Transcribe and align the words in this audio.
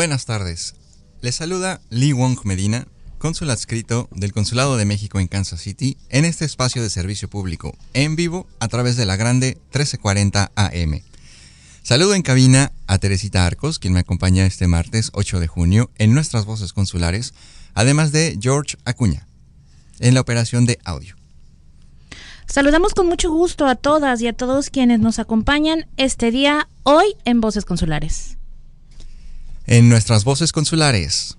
Buenas 0.00 0.24
tardes. 0.24 0.76
Les 1.20 1.34
saluda 1.34 1.82
Lee 1.90 2.14
Wong 2.14 2.38
Medina, 2.44 2.86
cónsul 3.18 3.50
adscrito 3.50 4.08
del 4.12 4.32
Consulado 4.32 4.78
de 4.78 4.86
México 4.86 5.20
en 5.20 5.28
Kansas 5.28 5.60
City, 5.60 5.98
en 6.08 6.24
este 6.24 6.46
espacio 6.46 6.82
de 6.82 6.88
servicio 6.88 7.28
público, 7.28 7.76
en 7.92 8.16
vivo, 8.16 8.46
a 8.60 8.68
través 8.68 8.96
de 8.96 9.04
la 9.04 9.16
grande 9.16 9.58
1340 9.74 10.52
AM. 10.54 11.02
Saludo 11.82 12.14
en 12.14 12.22
cabina 12.22 12.72
a 12.86 12.96
Teresita 12.96 13.44
Arcos, 13.44 13.78
quien 13.78 13.92
me 13.92 14.00
acompaña 14.00 14.46
este 14.46 14.66
martes 14.66 15.10
8 15.12 15.38
de 15.38 15.48
junio 15.48 15.90
en 15.98 16.14
nuestras 16.14 16.46
voces 16.46 16.72
consulares, 16.72 17.34
además 17.74 18.10
de 18.10 18.38
George 18.40 18.78
Acuña, 18.86 19.26
en 19.98 20.14
la 20.14 20.22
operación 20.22 20.64
de 20.64 20.78
audio. 20.82 21.14
Saludamos 22.46 22.94
con 22.94 23.06
mucho 23.06 23.30
gusto 23.30 23.66
a 23.66 23.74
todas 23.74 24.22
y 24.22 24.28
a 24.28 24.32
todos 24.32 24.70
quienes 24.70 25.00
nos 25.00 25.18
acompañan 25.18 25.84
este 25.98 26.30
día 26.30 26.70
hoy 26.84 27.16
en 27.26 27.42
Voces 27.42 27.66
Consulares. 27.66 28.39
En 29.70 29.88
nuestras 29.88 30.24
voces 30.24 30.50
consulares. 30.50 31.38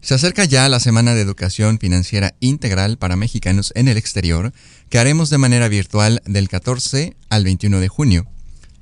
Se 0.00 0.14
acerca 0.14 0.44
ya 0.44 0.68
la 0.68 0.78
Semana 0.78 1.14
de 1.14 1.20
Educación 1.20 1.80
Financiera 1.80 2.36
Integral 2.38 2.96
para 2.96 3.16
Mexicanos 3.16 3.72
en 3.74 3.88
el 3.88 3.96
Exterior, 3.96 4.52
que 4.88 5.00
haremos 5.00 5.30
de 5.30 5.38
manera 5.38 5.66
virtual 5.66 6.22
del 6.24 6.48
14 6.48 7.16
al 7.28 7.42
21 7.42 7.80
de 7.80 7.88
junio. 7.88 8.26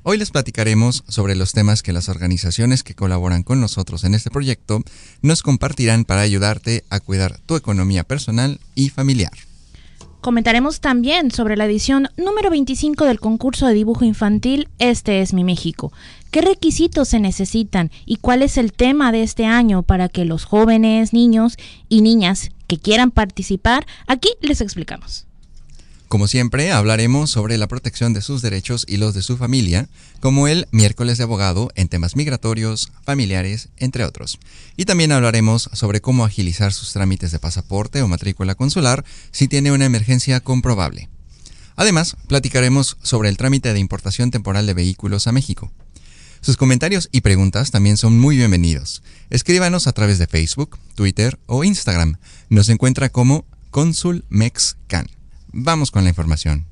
Hoy 0.02 0.18
les 0.18 0.30
platicaremos 0.30 1.02
sobre 1.08 1.34
los 1.34 1.52
temas 1.52 1.82
que 1.82 1.94
las 1.94 2.10
organizaciones 2.10 2.82
que 2.82 2.94
colaboran 2.94 3.42
con 3.42 3.58
nosotros 3.58 4.04
en 4.04 4.14
este 4.14 4.30
proyecto 4.30 4.82
nos 5.22 5.42
compartirán 5.42 6.04
para 6.04 6.20
ayudarte 6.20 6.84
a 6.90 7.00
cuidar 7.00 7.38
tu 7.46 7.56
economía 7.56 8.04
personal 8.04 8.60
y 8.74 8.90
familiar. 8.90 9.32
Comentaremos 10.20 10.80
también 10.80 11.30
sobre 11.30 11.56
la 11.56 11.64
edición 11.64 12.08
número 12.18 12.50
25 12.50 13.06
del 13.06 13.20
concurso 13.20 13.66
de 13.66 13.72
dibujo 13.72 14.04
infantil 14.04 14.68
Este 14.78 15.22
es 15.22 15.32
mi 15.32 15.44
México. 15.44 15.92
¿Qué 16.30 16.42
requisitos 16.42 17.08
se 17.08 17.20
necesitan 17.20 17.90
y 18.04 18.16
cuál 18.16 18.42
es 18.42 18.58
el 18.58 18.74
tema 18.74 19.12
de 19.12 19.22
este 19.22 19.46
año 19.46 19.82
para 19.82 20.10
que 20.10 20.26
los 20.26 20.44
jóvenes, 20.44 21.14
niños 21.14 21.56
y 21.88 22.02
niñas 22.02 22.50
que 22.66 22.76
quieran 22.76 23.12
participar, 23.12 23.86
aquí 24.06 24.28
les 24.42 24.60
explicamos. 24.60 25.29
Como 26.10 26.26
siempre, 26.26 26.72
hablaremos 26.72 27.30
sobre 27.30 27.56
la 27.56 27.68
protección 27.68 28.12
de 28.12 28.20
sus 28.20 28.42
derechos 28.42 28.84
y 28.88 28.96
los 28.96 29.14
de 29.14 29.22
su 29.22 29.36
familia, 29.36 29.88
como 30.18 30.48
el 30.48 30.66
miércoles 30.72 31.18
de 31.18 31.22
abogado 31.22 31.70
en 31.76 31.86
temas 31.86 32.16
migratorios, 32.16 32.90
familiares, 33.04 33.68
entre 33.76 34.04
otros. 34.04 34.40
Y 34.76 34.86
también 34.86 35.12
hablaremos 35.12 35.70
sobre 35.72 36.00
cómo 36.00 36.24
agilizar 36.24 36.72
sus 36.72 36.92
trámites 36.92 37.30
de 37.30 37.38
pasaporte 37.38 38.02
o 38.02 38.08
matrícula 38.08 38.56
consular 38.56 39.04
si 39.30 39.46
tiene 39.46 39.70
una 39.70 39.84
emergencia 39.84 40.40
comprobable. 40.40 41.08
Además, 41.76 42.16
platicaremos 42.26 42.96
sobre 43.02 43.28
el 43.28 43.36
trámite 43.36 43.72
de 43.72 43.78
importación 43.78 44.32
temporal 44.32 44.66
de 44.66 44.74
vehículos 44.74 45.28
a 45.28 45.32
México. 45.32 45.70
Sus 46.40 46.56
comentarios 46.56 47.08
y 47.12 47.20
preguntas 47.20 47.70
también 47.70 47.96
son 47.96 48.18
muy 48.18 48.36
bienvenidos. 48.36 49.04
Escríbanos 49.30 49.86
a 49.86 49.92
través 49.92 50.18
de 50.18 50.26
Facebook, 50.26 50.76
Twitter 50.96 51.38
o 51.46 51.62
Instagram. 51.62 52.16
Nos 52.48 52.68
encuentra 52.68 53.10
como 53.10 53.44
ConsulMexCan. 53.70 55.19
Vamos 55.52 55.90
con 55.90 56.04
la 56.04 56.10
información. 56.10 56.64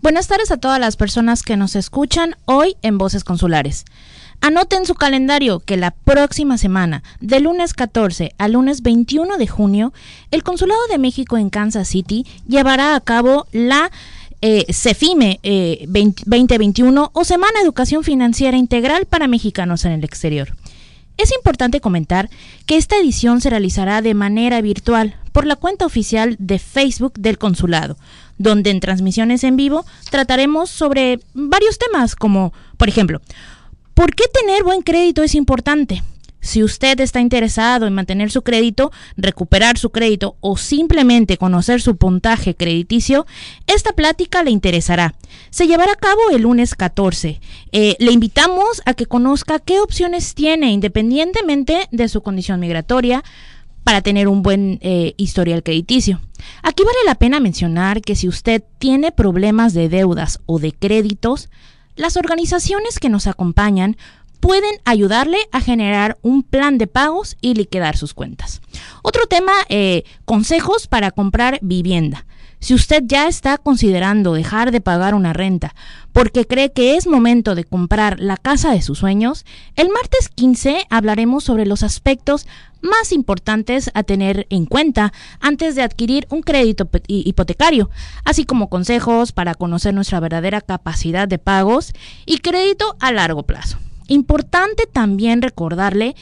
Buenas 0.00 0.28
tardes 0.28 0.50
a 0.52 0.58
todas 0.58 0.78
las 0.78 0.96
personas 0.96 1.42
que 1.42 1.56
nos 1.56 1.74
escuchan 1.74 2.36
hoy 2.44 2.76
en 2.82 2.98
Voces 2.98 3.24
Consulares. 3.24 3.84
Anoten 4.40 4.86
su 4.86 4.94
calendario 4.94 5.58
que 5.58 5.76
la 5.76 5.90
próxima 5.90 6.58
semana, 6.58 7.02
de 7.20 7.40
lunes 7.40 7.74
14 7.74 8.32
al 8.38 8.52
lunes 8.52 8.82
21 8.82 9.36
de 9.36 9.46
junio, 9.48 9.92
el 10.30 10.44
Consulado 10.44 10.80
de 10.88 10.98
México 10.98 11.36
en 11.36 11.50
Kansas 11.50 11.88
City 11.88 12.24
llevará 12.46 12.94
a 12.94 13.00
cabo 13.00 13.48
la 13.50 13.90
eh, 14.40 14.72
CEFIME 14.72 15.40
2021 15.88 17.04
eh, 17.04 17.08
o 17.12 17.24
Semana 17.24 17.60
Educación 17.60 18.04
Financiera 18.04 18.56
Integral 18.56 19.06
para 19.06 19.26
Mexicanos 19.26 19.84
en 19.84 19.92
el 19.92 20.04
Exterior. 20.04 20.54
Es 21.16 21.32
importante 21.34 21.80
comentar 21.80 22.30
que 22.64 22.76
esta 22.76 22.96
edición 22.96 23.40
se 23.40 23.50
realizará 23.50 24.00
de 24.02 24.14
manera 24.14 24.60
virtual 24.60 25.16
por 25.38 25.46
la 25.46 25.54
cuenta 25.54 25.86
oficial 25.86 26.34
de 26.40 26.58
Facebook 26.58 27.12
del 27.12 27.38
consulado, 27.38 27.96
donde 28.38 28.70
en 28.70 28.80
transmisiones 28.80 29.44
en 29.44 29.56
vivo 29.56 29.86
trataremos 30.10 30.68
sobre 30.68 31.20
varios 31.32 31.78
temas 31.78 32.16
como, 32.16 32.52
por 32.76 32.88
ejemplo, 32.88 33.20
¿por 33.94 34.16
qué 34.16 34.24
tener 34.34 34.64
buen 34.64 34.82
crédito 34.82 35.22
es 35.22 35.36
importante? 35.36 36.02
Si 36.40 36.64
usted 36.64 36.98
está 36.98 37.20
interesado 37.20 37.86
en 37.86 37.94
mantener 37.94 38.32
su 38.32 38.42
crédito, 38.42 38.90
recuperar 39.16 39.78
su 39.78 39.90
crédito 39.90 40.34
o 40.40 40.56
simplemente 40.56 41.36
conocer 41.36 41.80
su 41.80 41.96
puntaje 41.96 42.56
crediticio, 42.56 43.24
esta 43.68 43.92
plática 43.92 44.42
le 44.42 44.50
interesará. 44.50 45.14
Se 45.50 45.68
llevará 45.68 45.92
a 45.92 45.96
cabo 45.96 46.20
el 46.32 46.42
lunes 46.42 46.74
14. 46.74 47.40
Eh, 47.70 47.96
le 48.00 48.10
invitamos 48.10 48.82
a 48.86 48.94
que 48.94 49.06
conozca 49.06 49.60
qué 49.60 49.78
opciones 49.78 50.34
tiene 50.34 50.72
independientemente 50.72 51.86
de 51.92 52.08
su 52.08 52.22
condición 52.22 52.58
migratoria 52.58 53.22
para 53.88 54.02
tener 54.02 54.28
un 54.28 54.42
buen 54.42 54.78
eh, 54.82 55.14
historial 55.16 55.62
crediticio. 55.62 56.20
Aquí 56.62 56.82
vale 56.82 56.98
la 57.06 57.14
pena 57.14 57.40
mencionar 57.40 58.02
que 58.02 58.16
si 58.16 58.28
usted 58.28 58.62
tiene 58.78 59.12
problemas 59.12 59.72
de 59.72 59.88
deudas 59.88 60.40
o 60.44 60.58
de 60.58 60.72
créditos, 60.72 61.48
las 61.96 62.18
organizaciones 62.18 62.98
que 62.98 63.08
nos 63.08 63.26
acompañan 63.26 63.96
pueden 64.40 64.74
ayudarle 64.84 65.38
a 65.52 65.62
generar 65.62 66.18
un 66.20 66.42
plan 66.42 66.76
de 66.76 66.86
pagos 66.86 67.38
y 67.40 67.54
liquidar 67.54 67.96
sus 67.96 68.12
cuentas. 68.12 68.60
Otro 69.02 69.24
tema, 69.24 69.52
eh, 69.70 70.04
consejos 70.26 70.86
para 70.86 71.10
comprar 71.10 71.58
vivienda. 71.62 72.26
Si 72.60 72.74
usted 72.74 73.04
ya 73.06 73.28
está 73.28 73.56
considerando 73.56 74.34
dejar 74.34 74.72
de 74.72 74.80
pagar 74.80 75.14
una 75.14 75.32
renta 75.32 75.74
porque 76.12 76.44
cree 76.44 76.72
que 76.72 76.96
es 76.96 77.06
momento 77.06 77.54
de 77.54 77.64
comprar 77.64 78.18
la 78.18 78.36
casa 78.36 78.72
de 78.72 78.82
sus 78.82 78.98
sueños, 78.98 79.44
el 79.76 79.88
martes 79.90 80.28
15 80.28 80.86
hablaremos 80.90 81.44
sobre 81.44 81.66
los 81.66 81.84
aspectos 81.84 82.46
más 82.80 83.12
importantes 83.12 83.90
a 83.94 84.02
tener 84.02 84.46
en 84.50 84.66
cuenta 84.66 85.12
antes 85.40 85.76
de 85.76 85.82
adquirir 85.82 86.26
un 86.30 86.42
crédito 86.42 86.88
hipotecario, 87.06 87.90
así 88.24 88.44
como 88.44 88.68
consejos 88.68 89.32
para 89.32 89.54
conocer 89.54 89.94
nuestra 89.94 90.20
verdadera 90.20 90.60
capacidad 90.60 91.28
de 91.28 91.38
pagos 91.38 91.92
y 92.26 92.38
crédito 92.38 92.96
a 93.00 93.12
largo 93.12 93.44
plazo. 93.44 93.78
Importante 94.08 94.86
también 94.86 95.42
recordarle 95.42 96.16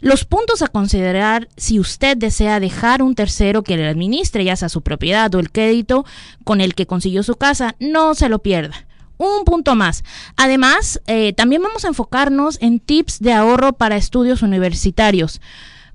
los 0.00 0.24
puntos 0.24 0.62
a 0.62 0.68
considerar 0.68 1.48
si 1.56 1.80
usted 1.80 2.16
desea 2.16 2.60
dejar 2.60 3.02
un 3.02 3.14
tercero 3.14 3.62
que 3.62 3.76
le 3.76 3.88
administre, 3.88 4.44
ya 4.44 4.56
sea 4.56 4.68
su 4.68 4.82
propiedad 4.82 5.34
o 5.34 5.40
el 5.40 5.50
crédito 5.50 6.04
con 6.44 6.60
el 6.60 6.74
que 6.74 6.86
consiguió 6.86 7.22
su 7.22 7.36
casa, 7.36 7.76
no 7.80 8.14
se 8.14 8.28
lo 8.28 8.40
pierda. 8.40 8.86
Un 9.18 9.44
punto 9.44 9.74
más. 9.74 10.04
Además, 10.36 11.00
eh, 11.06 11.32
también 11.32 11.62
vamos 11.62 11.84
a 11.84 11.88
enfocarnos 11.88 12.58
en 12.60 12.80
tips 12.80 13.20
de 13.20 13.32
ahorro 13.32 13.72
para 13.72 13.96
estudios 13.96 14.42
universitarios 14.42 15.40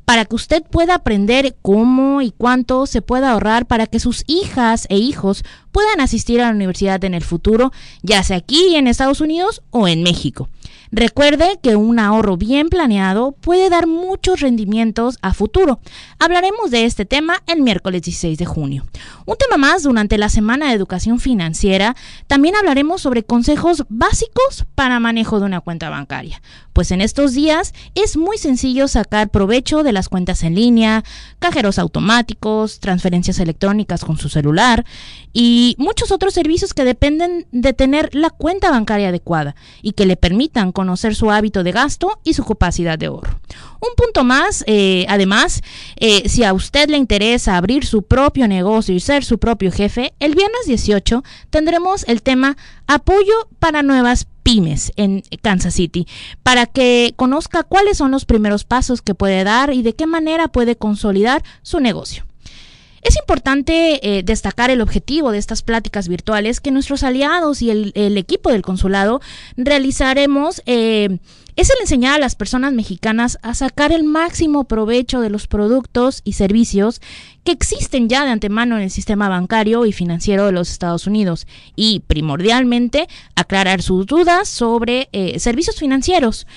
para 0.05 0.25
que 0.25 0.35
usted 0.35 0.63
pueda 0.63 0.95
aprender 0.95 1.55
cómo 1.61 2.21
y 2.21 2.31
cuánto 2.31 2.85
se 2.85 3.01
puede 3.01 3.27
ahorrar 3.27 3.65
para 3.65 3.87
que 3.87 3.99
sus 3.99 4.25
hijas 4.27 4.85
e 4.89 4.97
hijos 4.97 5.43
puedan 5.71 6.01
asistir 6.01 6.41
a 6.41 6.47
la 6.47 6.55
universidad 6.55 7.03
en 7.05 7.13
el 7.13 7.23
futuro, 7.23 7.71
ya 8.01 8.21
sea 8.23 8.37
aquí 8.37 8.75
en 8.75 8.87
Estados 8.87 9.21
Unidos 9.21 9.61
o 9.69 9.87
en 9.87 10.03
México. 10.03 10.49
Recuerde 10.93 11.57
que 11.63 11.77
un 11.77 11.99
ahorro 11.99 12.35
bien 12.35 12.67
planeado 12.67 13.31
puede 13.31 13.69
dar 13.69 13.87
muchos 13.87 14.41
rendimientos 14.41 15.17
a 15.21 15.33
futuro. 15.33 15.79
Hablaremos 16.19 16.69
de 16.69 16.83
este 16.83 17.05
tema 17.05 17.41
el 17.47 17.61
miércoles 17.61 18.01
16 18.01 18.37
de 18.37 18.45
junio. 18.45 18.85
Un 19.25 19.37
tema 19.37 19.55
más 19.55 19.83
durante 19.83 20.17
la 20.17 20.27
Semana 20.27 20.67
de 20.67 20.73
Educación 20.73 21.21
Financiera, 21.21 21.95
también 22.27 22.57
hablaremos 22.57 23.01
sobre 23.01 23.23
consejos 23.23 23.85
básicos 23.87 24.65
para 24.75 24.99
manejo 24.99 25.39
de 25.39 25.45
una 25.45 25.61
cuenta 25.61 25.89
bancaria. 25.89 26.41
Pues 26.73 26.91
en 26.91 26.99
estos 26.99 27.33
días 27.33 27.73
es 27.95 28.17
muy 28.17 28.37
sencillo 28.37 28.89
sacar 28.89 29.29
provecho 29.29 29.83
de 29.83 29.93
las 29.93 30.09
cuentas 30.09 30.43
en 30.43 30.55
línea, 30.55 31.03
cajeros 31.39 31.79
automáticos, 31.79 32.81
transferencias 32.81 33.39
electrónicas 33.39 34.03
con 34.03 34.17
su 34.17 34.27
celular 34.27 34.85
y 35.31 35.75
muchos 35.77 36.11
otros 36.11 36.33
servicios 36.33 36.73
que 36.73 36.83
dependen 36.83 37.45
de 37.51 37.71
tener 37.71 38.13
la 38.13 38.29
cuenta 38.29 38.71
bancaria 38.71 39.09
adecuada 39.09 39.55
y 39.81 39.93
que 39.93 40.05
le 40.05 40.17
permitan 40.17 40.73
conocer 40.81 41.13
su 41.13 41.29
hábito 41.29 41.63
de 41.63 41.71
gasto 41.71 42.19
y 42.23 42.33
su 42.33 42.43
capacidad 42.43 42.97
de 42.97 43.05
ahorro. 43.05 43.39
Un 43.81 43.93
punto 43.95 44.23
más, 44.23 44.63
eh, 44.65 45.05
además, 45.09 45.61
eh, 45.97 46.27
si 46.27 46.43
a 46.43 46.53
usted 46.53 46.89
le 46.89 46.97
interesa 46.97 47.55
abrir 47.55 47.85
su 47.85 48.01
propio 48.01 48.47
negocio 48.47 48.95
y 48.95 48.99
ser 48.99 49.23
su 49.23 49.37
propio 49.37 49.71
jefe, 49.71 50.13
el 50.19 50.33
viernes 50.33 50.65
18 50.65 51.23
tendremos 51.51 52.03
el 52.07 52.23
tema 52.23 52.57
apoyo 52.87 53.47
para 53.59 53.83
nuevas 53.83 54.25
pymes 54.41 54.91
en 54.95 55.23
Kansas 55.43 55.75
City 55.75 56.07
para 56.41 56.65
que 56.65 57.13
conozca 57.15 57.61
cuáles 57.61 57.99
son 57.99 58.09
los 58.09 58.25
primeros 58.25 58.63
pasos 58.63 59.03
que 59.03 59.13
puede 59.13 59.43
dar 59.43 59.71
y 59.71 59.83
de 59.83 59.93
qué 59.93 60.07
manera 60.07 60.47
puede 60.47 60.75
consolidar 60.75 61.43
su 61.61 61.79
negocio. 61.79 62.25
Es 63.01 63.17
importante 63.17 64.17
eh, 64.19 64.23
destacar 64.23 64.69
el 64.69 64.81
objetivo 64.81 65.31
de 65.31 65.39
estas 65.39 65.63
pláticas 65.63 66.07
virtuales 66.07 66.59
que 66.59 66.71
nuestros 66.71 67.03
aliados 67.03 67.61
y 67.61 67.71
el, 67.71 68.17
equipo 68.17 68.51
del 68.51 68.61
consulado 68.61 69.21
realizaremos. 69.57 70.61
Eh, 70.67 71.19
es 71.55 71.69
el 71.69 71.75
enseñar 71.81 72.15
a 72.15 72.19
las 72.19 72.35
personas 72.35 72.73
mexicanas 72.73 73.37
a 73.41 73.53
sacar 73.53 73.91
el 73.91 74.03
máximo 74.03 74.63
provecho 74.63 75.19
de 75.19 75.29
los 75.29 75.47
productos 75.47 76.21
y 76.23 76.33
servicios 76.33 77.01
que 77.43 77.51
existen 77.51 78.07
ya 78.07 78.23
de 78.23 78.31
antemano 78.31 78.77
en 78.77 78.83
el 78.83 78.91
sistema 78.91 79.27
bancario 79.27 79.85
y 79.85 79.91
financiero 79.91 80.45
de 80.45 80.53
los 80.53 80.71
Estados 80.71 81.07
Unidos 81.07 81.47
y 81.75 82.01
primordialmente 82.01 83.07
aclarar 83.35 83.81
sus 83.81 84.05
dudas 84.05 84.47
sobre 84.47 85.09
eh, 85.11 85.39
servicios 85.39 85.77
financieros. 85.77 86.47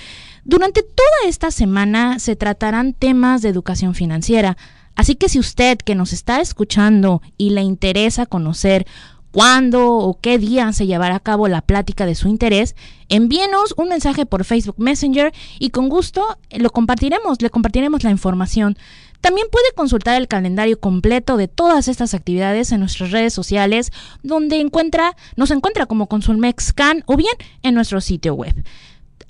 Durante 0.45 0.83
toda 0.83 1.27
esta 1.27 1.51
semana 1.51 2.19
se 2.19 2.35
tratarán 2.35 2.93
temas 2.93 3.41
de 3.41 3.49
educación 3.49 3.95
financiera, 3.95 4.57
así 4.95 5.15
que 5.15 5.29
si 5.29 5.39
usted 5.39 5.77
que 5.77 5.95
nos 5.95 6.13
está 6.13 6.41
escuchando 6.41 7.21
y 7.37 7.51
le 7.51 7.61
interesa 7.61 8.25
conocer 8.25 8.85
cuándo 9.31 9.95
o 9.95 10.17
qué 10.21 10.37
día 10.37 10.71
se 10.71 10.87
llevará 10.87 11.15
a 11.15 11.19
cabo 11.19 11.49
la 11.49 11.61
plática 11.61 12.05
de 12.05 12.15
su 12.15 12.29
interés, 12.29 12.73
envíenos 13.09 13.73
un 13.75 13.89
mensaje 13.89 14.25
por 14.25 14.45
Facebook 14.45 14.75
Messenger 14.77 15.33
y 15.59 15.71
con 15.71 15.89
gusto 15.89 16.37
lo 16.51 16.69
compartiremos, 16.69 17.41
le 17.41 17.49
compartiremos 17.49 18.03
la 18.03 18.11
información. 18.11 18.77
También 19.19 19.47
puede 19.51 19.73
consultar 19.75 20.15
el 20.21 20.29
calendario 20.29 20.79
completo 20.79 21.35
de 21.35 21.47
todas 21.49 21.87
estas 21.89 22.13
actividades 22.13 22.71
en 22.71 22.79
nuestras 22.79 23.11
redes 23.11 23.33
sociales, 23.33 23.91
donde 24.23 24.61
encuentra, 24.61 25.17
nos 25.35 25.51
encuentra 25.51 25.85
como 25.85 26.07
Consulmexcan 26.07 27.03
o 27.05 27.17
bien 27.17 27.33
en 27.61 27.75
nuestro 27.75 27.99
sitio 27.99 28.35
web. 28.35 28.55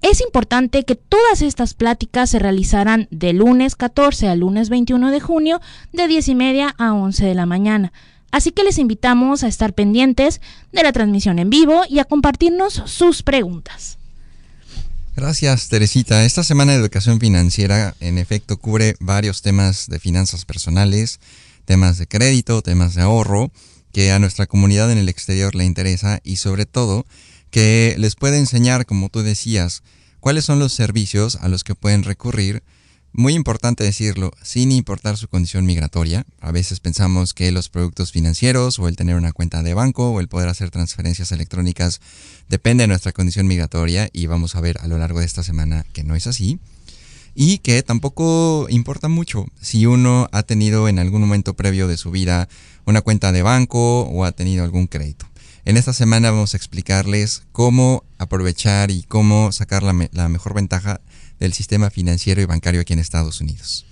Es 0.08 0.22
importante 0.22 0.84
que 0.84 0.94
todas 0.94 1.42
estas 1.42 1.74
pláticas 1.74 2.30
se 2.30 2.38
realizarán 2.38 3.08
de 3.10 3.34
lunes 3.34 3.76
14 3.76 4.28
al 4.28 4.42
lunes 4.42 4.70
21 4.70 5.10
de 5.10 5.20
junio 5.20 5.60
de 5.94 6.08
10 6.08 6.28
y 6.28 6.36
media 6.36 6.76
a 6.78 6.94
11 6.94 7.26
de 7.26 7.34
la 7.34 7.48
mañana. 7.48 7.92
Así 8.30 8.52
que 8.52 8.64
les 8.64 8.78
invitamos 8.78 9.42
a 9.42 9.48
estar 9.48 9.74
pendientes 9.74 10.42
de 10.72 10.84
la 10.84 10.92
transmisión 10.92 11.40
en 11.40 11.50
vivo 11.50 11.82
y 11.90 11.98
a 11.98 12.06
compartirnos 12.06 12.84
sus 12.86 13.24
preguntas. 13.24 13.98
Gracias, 15.16 15.70
Teresita. 15.70 16.24
Esta 16.24 16.44
semana 16.44 16.74
de 16.74 16.78
educación 16.78 17.20
financiera, 17.20 17.96
en 18.00 18.20
efecto, 18.20 18.58
cubre 18.58 18.98
varios 19.00 19.42
temas 19.42 19.88
de 19.88 19.98
finanzas 19.98 20.46
personales, 20.46 21.20
temas 21.66 21.98
de 21.98 22.06
crédito, 22.06 22.62
temas 22.62 22.94
de 22.94 23.02
ahorro, 23.02 23.50
que 23.92 24.12
a 24.12 24.20
nuestra 24.20 24.46
comunidad 24.46 24.92
en 24.92 25.00
el 25.00 25.10
exterior 25.10 25.56
le 25.56 25.66
interesa 25.66 26.20
y 26.24 26.36
sobre 26.36 26.68
todo 26.68 27.08
que 27.56 27.96
les 27.98 28.16
puede 28.16 28.38
enseñar, 28.38 28.86
como 28.86 29.08
tú 29.08 29.22
decías, 29.22 29.82
cuáles 30.20 30.44
son 30.44 30.60
los 30.60 30.74
servicios 30.74 31.38
a 31.38 31.48
los 31.48 31.64
que 31.64 31.74
pueden 31.74 32.04
recurrir 32.04 32.64
muy 33.14 33.34
importante 33.34 33.86
decirlo, 33.86 34.34
sin 34.44 34.74
importar 34.74 35.16
su 35.16 35.30
condición 35.30 35.66
migratoria. 35.66 36.26
A 36.42 36.52
veces 36.52 36.82
pensamos 36.82 37.34
que 37.34 37.54
los 37.54 37.70
productos 37.70 38.12
financieros 38.12 38.78
o 38.78 38.90
el 38.90 38.98
tener 38.98 39.16
una 39.16 39.32
cuenta 39.32 39.64
de 39.64 39.74
banco 39.74 40.12
o 40.12 40.20
el 40.20 40.28
poder 40.28 40.50
hacer 40.50 40.70
transferencias 40.70 41.32
electrónicas 41.32 42.02
depende 42.50 42.84
de 42.84 42.90
nuestra 42.90 43.14
condición 43.14 43.48
migratoria 43.48 44.10
y 44.12 44.26
vamos 44.26 44.58
a 44.58 44.60
ver 44.60 44.78
a 44.82 44.90
lo 44.90 44.98
largo 44.98 45.22
de 45.22 45.26
esta 45.26 45.42
semana 45.42 45.86
que 45.94 46.04
no 46.04 46.14
es 46.14 46.28
así. 46.28 46.60
Y 47.36 47.60
que 47.60 47.82
tampoco 47.84 48.68
importa 48.70 49.08
mucho 49.08 49.46
si 49.62 49.86
uno 49.86 50.28
ha 50.34 50.44
tenido 50.44 50.90
en 50.90 51.00
algún 51.00 51.22
momento 51.22 51.54
previo 51.54 51.88
de 51.88 51.96
su 51.96 52.12
vida 52.12 52.50
una 52.86 53.00
cuenta 53.00 53.32
de 53.32 53.44
banco 53.44 54.02
o 54.02 54.26
ha 54.26 54.34
tenido 54.34 54.66
algún 54.66 54.88
crédito. 54.88 55.26
En 55.66 55.78
esta 55.78 55.94
semana 55.94 56.30
vamos 56.30 56.54
a 56.54 56.58
explicarles 56.58 57.42
cómo 57.52 58.04
aprovechar 58.20 58.92
y 58.92 59.02
cómo 59.02 59.52
sacar 59.52 59.82
la, 59.82 60.10
la 60.12 60.30
mejor 60.30 60.54
ventaja 60.54 61.02
del 61.40 61.54
sistema 61.54 61.90
financiero 61.90 62.40
y 62.40 62.46
bancario 62.46 62.82
aquí 62.82 62.94
en 62.94 63.00
Estados 63.00 63.42
Unidos. 63.42 63.86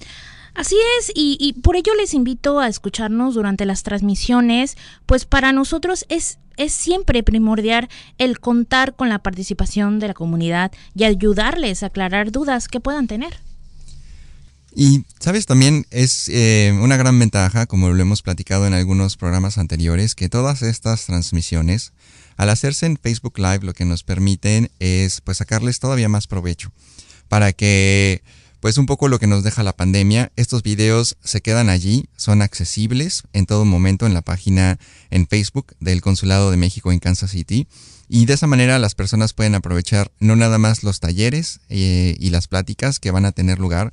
Así 0.53 0.75
es, 0.99 1.11
y, 1.15 1.53
por 1.63 1.75
ello 1.75 1.95
les 1.95 2.13
invito 2.13 2.59
a 2.59 2.67
escucharnos 2.67 3.33
durante 3.33 3.65
las 3.65 3.81
transmisiones, 3.81 4.77
pues 5.07 5.25
para 5.25 5.51
nosotros 5.51 6.05
es 6.09 6.37
es 6.55 6.71
siempre 6.71 7.23
primordial 7.23 7.89
el 8.19 8.39
contar 8.39 8.95
con 8.95 9.09
la 9.09 9.17
participación 9.17 9.97
de 9.97 10.09
la 10.09 10.13
comunidad 10.13 10.71
y 10.93 11.05
ayudarles 11.05 11.81
a 11.81 11.87
aclarar 11.87 12.31
dudas 12.31 12.67
que 12.67 12.79
puedan 12.79 13.07
tener. 13.07 13.39
Y, 14.75 15.05
sabes, 15.19 15.45
también 15.45 15.85
es 15.91 16.29
eh, 16.29 16.77
una 16.81 16.97
gran 16.97 17.17
ventaja, 17.19 17.67
como 17.67 17.89
lo 17.89 18.01
hemos 18.01 18.23
platicado 18.23 18.65
en 18.65 18.73
algunos 18.73 19.17
programas 19.17 19.57
anteriores, 19.57 20.15
que 20.15 20.29
todas 20.29 20.63
estas 20.63 21.05
transmisiones, 21.05 21.93
al 22.37 22.49
hacerse 22.49 22.87
en 22.87 22.97
Facebook 22.97 23.37
Live, 23.37 23.59
lo 23.61 23.73
que 23.73 23.85
nos 23.85 24.03
permiten 24.03 24.71
es 24.79 25.21
pues 25.21 25.37
sacarles 25.37 25.79
todavía 25.79 26.09
más 26.09 26.25
provecho 26.25 26.71
para 27.27 27.53
que 27.53 28.23
pues 28.59 28.77
un 28.77 28.85
poco 28.85 29.09
lo 29.09 29.19
que 29.19 29.27
nos 29.27 29.43
deja 29.43 29.61
la 29.61 29.75
pandemia. 29.75 30.31
Estos 30.37 30.63
videos 30.63 31.17
se 31.21 31.41
quedan 31.41 31.67
allí, 31.67 32.05
son 32.15 32.41
accesibles 32.41 33.23
en 33.33 33.45
todo 33.45 33.65
momento 33.65 34.05
en 34.05 34.13
la 34.13 34.21
página 34.21 34.79
en 35.09 35.27
Facebook 35.27 35.75
del 35.81 36.01
Consulado 36.01 36.49
de 36.49 36.57
México 36.57 36.91
en 36.91 36.99
Kansas 36.99 37.31
City. 37.31 37.67
Y 38.07 38.25
de 38.25 38.35
esa 38.35 38.47
manera 38.47 38.79
las 38.79 38.95
personas 38.95 39.33
pueden 39.33 39.55
aprovechar 39.55 40.11
no 40.19 40.35
nada 40.35 40.59
más 40.59 40.83
los 40.83 41.01
talleres 41.01 41.59
eh, 41.67 42.15
y 42.19 42.29
las 42.29 42.47
pláticas 42.47 42.99
que 42.99 43.11
van 43.11 43.25
a 43.25 43.33
tener 43.33 43.59
lugar, 43.59 43.91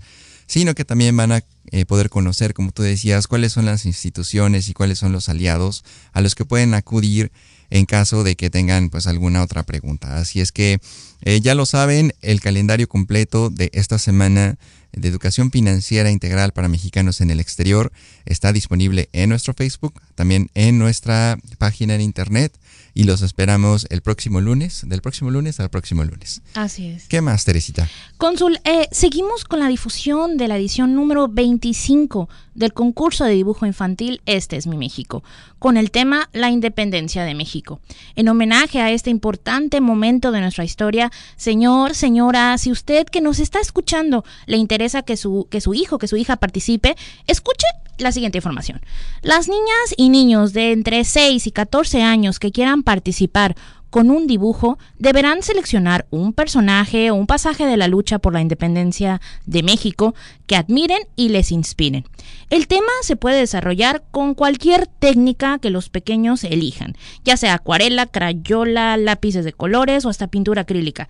sino 0.51 0.75
que 0.75 0.85
también 0.85 1.17
van 1.17 1.31
a 1.31 1.45
eh, 1.71 1.85
poder 1.85 2.11
conocer, 2.11 2.55
como 2.55 2.73
tú 2.73 2.83
decías, 2.83 3.29
cuáles 3.29 3.53
son 3.53 3.67
las 3.67 3.87
instituciones 3.87 4.69
y 4.69 4.75
cuáles 4.75 4.99
son 4.99 5.13
los 5.13 5.29
aliados 5.29 5.85
a 6.13 6.21
los 6.21 6.35
que 6.35 6.45
pueden 6.45 6.75
acudir 6.75 7.31
en 7.71 7.87
caso 7.87 8.25
de 8.25 8.35
que 8.35 8.51
tengan 8.51 8.91
pues 8.91 9.07
alguna 9.07 9.45
otra 9.45 9.63
pregunta. 9.63 10.17
Así 10.17 10.41
es 10.41 10.51
que 10.51 10.81
eh, 11.23 11.41
ya 11.41 11.55
lo 11.55 11.67
saben, 11.67 12.15
el 12.21 12.41
calendario 12.41 12.89
completo 12.89 13.49
de 13.49 13.71
esta 13.75 13.97
semana 14.01 14.59
de 14.91 15.07
educación 15.07 15.53
financiera 15.53 16.11
integral 16.11 16.53
para 16.53 16.67
mexicanos 16.67 17.21
en 17.21 17.31
el 17.31 17.39
exterior 17.39 17.93
está 18.25 18.53
disponible 18.53 19.09
en 19.13 19.29
nuestro 19.29 19.55
Facebook, 19.55 20.03
también 20.17 20.51
en 20.55 20.81
nuestra 20.81 21.39
página 21.59 21.95
en 21.95 22.01
internet 22.01 22.53
y 22.95 23.05
los 23.05 23.23
esperamos 23.23 23.87
el 23.91 24.03
próximo 24.03 24.41
lunes, 24.41 24.83
del 24.87 25.03
próximo 25.03 25.31
lunes 25.31 25.61
al 25.61 25.71
próximo 25.71 26.05
lunes. 26.05 26.43
Así 26.55 26.87
es. 26.87 27.07
¿Qué 27.09 27.21
más, 27.21 27.45
Teresita? 27.45 27.89
Cónsul, 28.17 28.59
eh, 28.65 28.89
seguimos 28.93 29.45
con 29.45 29.61
la 29.61 29.69
difusión 29.69 30.37
de 30.37 30.49
la 30.49 30.57
edición 30.57 30.95
número 30.95 31.29
25 31.29 32.29
del 32.55 32.73
concurso 32.73 33.25
de 33.25 33.33
dibujo 33.33 33.67
infantil 33.67 34.21
Este 34.27 34.57
es 34.57 34.67
mi 34.67 34.77
México, 34.77 35.23
con 35.59 35.77
el 35.77 35.91
tema 35.91 36.29
La 36.33 36.51
independencia 36.51 37.25
de 37.25 37.35
México. 37.35 37.81
En 38.17 38.29
homenaje 38.29 38.81
a 38.81 38.91
este 38.91 39.11
importante 39.11 39.81
momento 39.81 40.33
de 40.33 40.41
nuestra 40.41 40.65
historia, 40.65 41.11
señor, 41.37 41.95
señora, 41.95 42.59
si 42.59 42.71
usted 42.71 43.07
que 43.07 43.21
nos 43.21 43.39
está 43.39 43.61
escuchando 43.61 44.25
le 44.47 44.57
interesa 44.57 45.03
que 45.03 45.17
su, 45.17 45.47
que 45.51 45.61
su 45.61 45.75
hijo, 45.75 45.99
que 45.99 46.09
su 46.09 46.17
hija 46.17 46.37
participe, 46.37 46.97
escuche 47.27 47.67
la 48.01 48.13
siguiente 48.13 48.39
información. 48.39 48.81
Las 49.23 49.49
niñas 49.49 49.95
y 49.97 50.09
niños 50.09 50.53
de 50.53 50.73
entre 50.73 51.05
6 51.05 51.47
y 51.47 51.51
14 51.51 52.03
años 52.03 52.39
que 52.39 52.53
quieran 52.53 52.83
participar 52.83 53.57
con 53.91 54.11
un 54.11 54.27
dibujo 54.27 54.79
deberán 54.99 55.43
seleccionar 55.43 56.07
un 56.11 56.33
personaje 56.33 57.11
o 57.11 57.17
un 57.17 57.27
pasaje 57.27 57.67
de 57.67 57.77
la 57.77 57.89
lucha 57.89 58.21
por 58.21 58.33
la 58.33 58.41
independencia 58.41 59.21
de 59.47 59.63
México 59.63 60.15
que 60.47 60.57
admiren 60.57 61.01
y 61.17 61.29
les 61.29 61.53
inspiren. 61.53 62.05
El 62.49 62.69
tema 62.69 62.93
se 63.03 63.17
puede 63.17 63.39
desarrollar 63.39 64.05
con 64.11 64.35
cualquier 64.35 64.87
técnica 64.87 65.59
que 65.59 65.71
los 65.71 65.89
pequeños 65.89 66.45
elijan, 66.45 66.97
ya 67.25 67.37
sea 67.37 67.55
acuarela, 67.55 68.07
crayola, 68.07 68.97
lápices 68.97 69.45
de 69.45 69.53
colores 69.53 70.05
o 70.05 70.09
hasta 70.09 70.29
pintura 70.29 70.63
acrílica. 70.63 71.09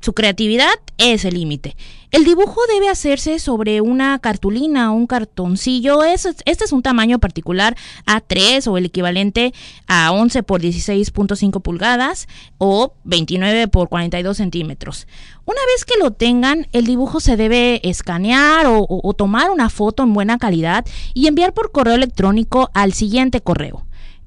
Su 0.00 0.12
creatividad 0.12 0.74
es 0.98 1.24
el 1.24 1.34
límite. 1.34 1.76
El 2.12 2.24
dibujo 2.24 2.60
debe 2.72 2.88
hacerse 2.88 3.38
sobre 3.38 3.80
una 3.80 4.18
cartulina 4.20 4.92
o 4.92 4.94
un 4.94 5.06
cartoncillo. 5.06 6.04
este 6.04 6.34
es 6.44 6.72
un 6.72 6.82
tamaño 6.82 7.18
particular 7.18 7.76
A3 8.06 8.66
o 8.68 8.78
el 8.78 8.86
equivalente 8.86 9.52
a 9.88 10.12
11 10.12 10.42
por 10.44 10.62
16.5 10.62 11.60
pulgadas 11.60 12.28
o 12.58 12.94
29 13.04 13.68
por 13.68 13.88
42 13.88 14.36
centímetros. 14.36 15.06
Una 15.44 15.60
vez 15.74 15.84
que 15.84 15.98
lo 15.98 16.12
tengan, 16.12 16.68
el 16.72 16.86
dibujo 16.86 17.20
se 17.20 17.36
debe 17.36 17.80
escanear 17.88 18.66
o 18.68 19.14
tomar 19.14 19.50
una 19.50 19.68
foto 19.68 20.04
en 20.04 20.14
buena 20.14 20.38
calidad 20.38 20.86
y 21.14 21.26
enviar 21.26 21.52
por 21.52 21.72
correo 21.72 21.94
electrónico 21.94 22.70
al 22.72 22.92
siguiente 22.92 23.40
correo 23.40 23.85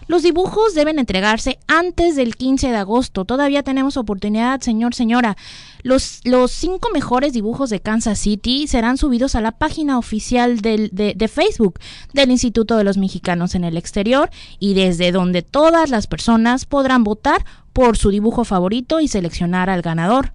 Los 0.10 0.24
dibujos 0.24 0.74
deben 0.74 0.98
entregarse 0.98 1.60
antes 1.68 2.16
del 2.16 2.36
15 2.36 2.70
de 2.70 2.78
agosto. 2.78 3.26
Todavía 3.26 3.62
tenemos 3.62 3.96
oportunidad, 3.96 4.60
señor, 4.60 4.96
señora. 4.96 5.38
Los, 5.84 6.24
cinco 6.50 6.90
mejores 6.92 7.32
dibujos 7.32 7.70
de 7.70 7.80
Kansas 7.80 8.18
City 8.18 8.66
serán 8.66 8.98
subidos 8.98 9.36
a 9.36 9.42
la 9.42 9.52
página 9.52 10.00
oficial 10.00 10.62
de, 10.62 10.90
de 11.16 11.28
Facebook 11.28 11.80
del 12.12 12.32
Instituto 12.32 12.76
de 12.76 12.86
los 12.86 12.98
Mexicanos 12.98 13.54
en 13.54 13.64
el 13.64 13.78
Exterior 13.78 14.32
y 14.58 14.74
desde 14.74 15.12
donde 15.12 15.44
todas 15.44 15.92
las 15.92 16.08
personas 16.08 16.66
podrán 16.66 17.04
votar 17.04 17.46
por 17.72 17.96
su 17.96 18.10
dibujo 18.10 18.46
favorito 18.46 19.02
y 19.02 19.08
seleccionar 19.08 19.70
al 19.70 19.84
ganador. 19.84 20.34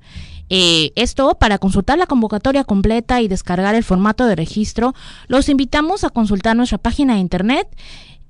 Eh, 0.50 0.92
esto, 0.94 1.36
para 1.36 1.58
consultar 1.58 1.98
la 1.98 2.06
convocatoria 2.06 2.62
completa 2.62 3.20
y 3.20 3.26
descargar 3.26 3.74
el 3.74 3.82
formato 3.82 4.26
de 4.26 4.36
registro, 4.36 4.94
los 5.26 5.48
invitamos 5.48 6.04
a 6.04 6.10
consultar 6.10 6.54
nuestra 6.54 6.78
página 6.78 7.14
de 7.14 7.20
internet 7.20 7.66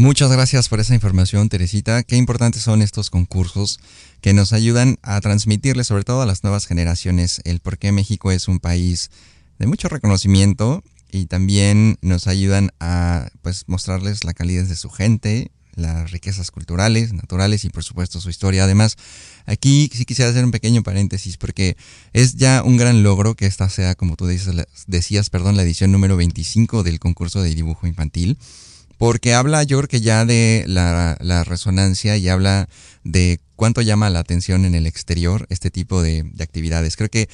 Muchas 0.00 0.32
gracias 0.32 0.70
por 0.70 0.80
esa 0.80 0.94
información, 0.94 1.50
Teresita. 1.50 2.02
Qué 2.04 2.16
importantes 2.16 2.62
son 2.62 2.80
estos 2.80 3.10
concursos 3.10 3.80
que 4.22 4.32
nos 4.32 4.54
ayudan 4.54 4.98
a 5.02 5.20
transmitirle, 5.20 5.84
sobre 5.84 6.04
todo 6.04 6.22
a 6.22 6.26
las 6.26 6.42
nuevas 6.42 6.64
generaciones, 6.64 7.42
el 7.44 7.60
por 7.60 7.76
qué 7.76 7.92
México 7.92 8.32
es 8.32 8.48
un 8.48 8.60
país 8.60 9.10
de 9.58 9.66
mucho 9.66 9.90
reconocimiento 9.90 10.82
y 11.12 11.26
también 11.26 11.98
nos 12.00 12.28
ayudan 12.28 12.70
a 12.80 13.28
pues 13.42 13.64
mostrarles 13.66 14.24
la 14.24 14.32
calidez 14.32 14.70
de 14.70 14.76
su 14.76 14.88
gente, 14.88 15.50
las 15.74 16.10
riquezas 16.12 16.50
culturales, 16.50 17.12
naturales 17.12 17.66
y 17.66 17.68
por 17.68 17.84
supuesto 17.84 18.22
su 18.22 18.30
historia. 18.30 18.64
Además, 18.64 18.96
aquí 19.44 19.90
sí 19.92 20.06
quisiera 20.06 20.30
hacer 20.30 20.46
un 20.46 20.50
pequeño 20.50 20.82
paréntesis 20.82 21.36
porque 21.36 21.76
es 22.14 22.36
ya 22.36 22.62
un 22.62 22.78
gran 22.78 23.02
logro 23.02 23.34
que 23.34 23.44
esta 23.44 23.68
sea, 23.68 23.94
como 23.96 24.16
tú 24.16 24.26
dices, 24.26 24.54
decías, 24.86 25.28
perdón, 25.28 25.58
la 25.58 25.62
edición 25.62 25.92
número 25.92 26.16
25 26.16 26.84
del 26.84 27.00
concurso 27.00 27.42
de 27.42 27.54
dibujo 27.54 27.86
infantil. 27.86 28.38
Porque 29.00 29.32
habla, 29.32 29.62
yo 29.62 29.80
que 29.84 30.02
ya 30.02 30.26
de 30.26 30.62
la, 30.66 31.16
resonancia 31.44 32.18
y 32.18 32.28
habla 32.28 32.68
de 33.02 33.40
cuánto 33.56 33.80
llama 33.80 34.10
la 34.10 34.18
atención 34.18 34.66
en 34.66 34.74
el 34.74 34.86
exterior 34.86 35.46
este 35.48 35.70
tipo 35.70 36.02
de, 36.02 36.22
de 36.22 36.44
actividades. 36.44 36.96
Creo 36.96 37.08
que 37.08 37.30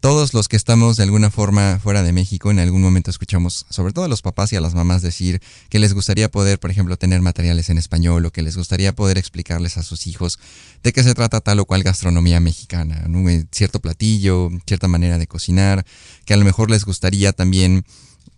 todos 0.00 0.34
los 0.34 0.46
que 0.48 0.56
estamos 0.56 0.98
de 0.98 1.04
alguna 1.04 1.30
forma 1.30 1.78
fuera 1.82 2.02
de 2.02 2.12
México, 2.12 2.50
en 2.50 2.58
algún 2.58 2.82
momento 2.82 3.10
escuchamos, 3.10 3.64
sobre 3.70 3.94
todo 3.94 4.04
a 4.04 4.08
los 4.08 4.20
papás 4.20 4.52
y 4.52 4.56
a 4.56 4.60
las 4.60 4.74
mamás, 4.74 5.00
decir 5.00 5.40
que 5.70 5.78
les 5.78 5.94
gustaría 5.94 6.30
poder, 6.30 6.60
por 6.60 6.70
ejemplo, 6.70 6.98
tener 6.98 7.22
materiales 7.22 7.70
en 7.70 7.78
español 7.78 8.26
o 8.26 8.30
que 8.30 8.42
les 8.42 8.58
gustaría 8.58 8.94
poder 8.94 9.16
explicarles 9.16 9.78
a 9.78 9.82
sus 9.82 10.06
hijos 10.06 10.38
de 10.82 10.92
qué 10.92 11.02
se 11.02 11.14
trata 11.14 11.40
tal 11.40 11.60
o 11.60 11.64
cual 11.64 11.82
gastronomía 11.82 12.40
mexicana, 12.40 13.06
eh, 13.30 13.44
cierto 13.52 13.80
platillo, 13.80 14.50
cierta 14.66 14.86
manera 14.86 15.16
de 15.16 15.26
cocinar, 15.26 15.86
que 16.26 16.34
a 16.34 16.36
lo 16.36 16.44
mejor 16.44 16.70
les 16.70 16.84
gustaría 16.84 17.32
también 17.32 17.86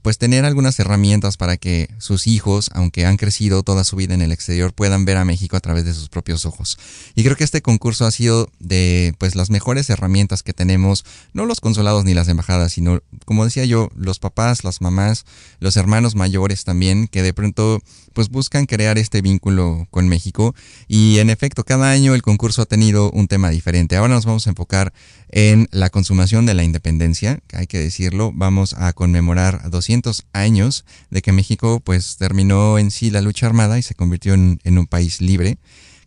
pues 0.03 0.19
tener 0.19 0.45
algunas 0.45 0.79
herramientas 0.81 1.37
para 1.37 1.57
que 1.57 1.89
sus 1.99 2.27
hijos, 2.27 2.71
aunque 2.75 3.07
han 3.07 3.17
crecido 3.17 3.63
toda 3.63 3.85
su 3.85 3.97
vida 3.97 4.15
en 4.15 4.21
el 4.21 4.33
exterior, 4.33 4.75
puedan 4.75 5.05
ver 5.05 5.17
a 5.17 5.25
México 5.25 5.57
a 5.57 5.61
través 5.61 5.85
de 5.85 5.95
sus 5.95 6.09
propios 6.09 6.45
ojos. 6.45 6.77
Y 7.15 7.23
creo 7.23 7.37
que 7.37 7.45
este 7.45 7.63
concurso 7.63 8.05
ha 8.05 8.11
sido 8.11 8.51
de 8.59 9.15
pues 9.19 9.37
las 9.37 9.51
mejores 9.51 9.89
herramientas 9.91 10.43
que 10.43 10.53
tenemos, 10.53 11.05
no 11.33 11.47
los 11.47 11.61
consulados 11.61 12.05
ni 12.05 12.15
las 12.15 12.29
embajadas, 12.29 12.73
sino 12.73 13.01
como 13.25 13.45
decía 13.45 13.65
yo, 13.65 13.91
los 13.95 14.19
papás, 14.19 14.65
las 14.65 14.81
mamás, 14.81 15.25
los 15.61 15.77
hermanos 15.77 16.17
mayores 16.17 16.65
también 16.65 17.07
que 17.07 17.23
de 17.23 17.33
pronto 17.33 17.81
pues 18.13 18.29
buscan 18.29 18.67
crear 18.67 18.99
este 18.99 19.23
vínculo 19.23 19.87
con 19.91 20.09
México 20.09 20.55
y 20.89 21.19
en 21.19 21.31
efecto 21.31 21.65
cada 21.65 21.91
año 21.91 22.15
el 22.15 22.23
concurso 22.23 22.63
ha 22.63 22.67
tenido 22.67 23.11
un 23.11 23.29
tema 23.29 23.51
diferente. 23.51 23.97
Ahora 23.97 24.15
nos 24.15 24.27
vamos 24.27 24.47
a 24.47 24.51
enfocar 24.51 24.93
en 25.29 25.69
la 25.71 25.89
consumación 25.89 26.45
de 26.45 26.55
la 26.55 26.65
independencia, 26.65 27.41
hay 27.53 27.67
que 27.67 27.79
decirlo, 27.79 28.33
vamos 28.35 28.75
a 28.75 28.93
conmemorar 28.93 29.71
200 29.71 29.92
años 30.33 30.85
de 31.11 31.23
que 31.23 31.33
México 31.33 31.81
pues 31.85 32.17
terminó 32.17 32.79
en 32.79 32.91
sí 32.91 33.11
la 33.11 33.21
lucha 33.21 33.47
armada 33.47 33.79
y 33.79 33.83
se 33.83 33.95
convirtió 33.95 34.35
en, 34.35 34.61
un 34.65 34.87
país 34.87 35.21
libre, 35.21 35.59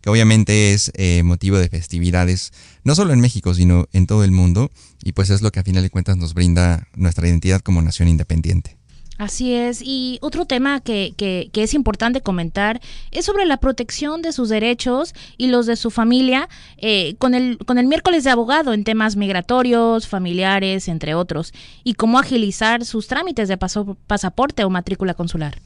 que 0.01 0.09
obviamente 0.09 0.73
es 0.73 0.91
eh, 0.95 1.23
motivo 1.23 1.57
de 1.57 1.69
festividades, 1.69 2.51
no 2.83 2.95
solo 2.95 3.13
en 3.13 3.19
México, 3.19 3.53
sino 3.53 3.87
en 3.93 4.07
todo 4.07 4.23
el 4.23 4.31
mundo, 4.31 4.71
y 5.03 5.11
pues 5.11 5.29
es 5.29 5.41
lo 5.41 5.51
que 5.51 5.59
a 5.59 5.63
final 5.63 5.83
de 5.83 5.89
cuentas 5.89 6.17
nos 6.17 6.33
brinda 6.33 6.87
nuestra 6.95 7.27
identidad 7.27 7.61
como 7.61 7.81
nación 7.81 8.07
independiente. 8.07 8.74
Así 9.17 9.53
es. 9.53 9.81
Y 9.81 10.17
otro 10.21 10.45
tema 10.45 10.81
que, 10.81 11.13
que, 11.15 11.49
es 11.53 11.73
importante 11.73 12.21
comentar 12.21 12.81
es 13.11 13.25
sobre 13.25 13.45
la 13.45 13.57
protección 13.57 14.21
de 14.21 14.33
sus 14.33 14.49
derechos 14.49 15.13
y 15.37 15.47
los 15.47 15.65
de 15.65 15.77
su 15.77 15.89
familia 15.89 16.49
eh, 16.77 17.15
con, 17.17 17.33
el, 17.33 17.57
con 17.59 17.77
el 17.77 17.87
miércoles 17.87 18.25
de 18.25 18.31
abogado 18.31 18.73
en 18.73 18.83
temas 18.83 19.15
migratorios, 19.15 20.07
familiares, 20.07 20.89
entre 20.89 21.15
otros, 21.15 21.53
y 21.83 21.93
cómo 21.93 22.19
agilizar 22.19 22.83
sus 22.83 23.07
trámites 23.07 23.47
de 23.47 23.57
pasaporte 23.57 24.65
o 24.65 24.69
matrícula 24.69 25.13
consular. 25.13 25.59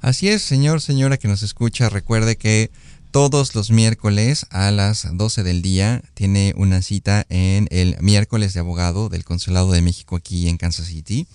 Así 0.00 0.28
es, 0.28 0.40
señor, 0.40 0.80
señora 0.80 1.18
que 1.18 1.28
nos 1.28 1.42
escucha, 1.42 1.90
recuerde 1.90 2.36
que 2.36 2.70
todos 3.10 3.54
los 3.54 3.70
miércoles 3.70 4.46
a 4.50 4.70
las 4.70 5.06
12 5.12 5.42
del 5.42 5.60
día 5.60 6.00
tiene 6.14 6.54
una 6.56 6.80
cita 6.80 7.26
en 7.28 7.66
el 7.70 7.96
miércoles 8.00 8.54
de 8.54 8.60
abogado 8.60 9.10
del 9.10 9.24
Consulado 9.24 9.72
de 9.72 9.82
México 9.82 10.16
aquí 10.16 10.48
en 10.48 10.56
Kansas 10.56 10.86
City. 10.86 11.26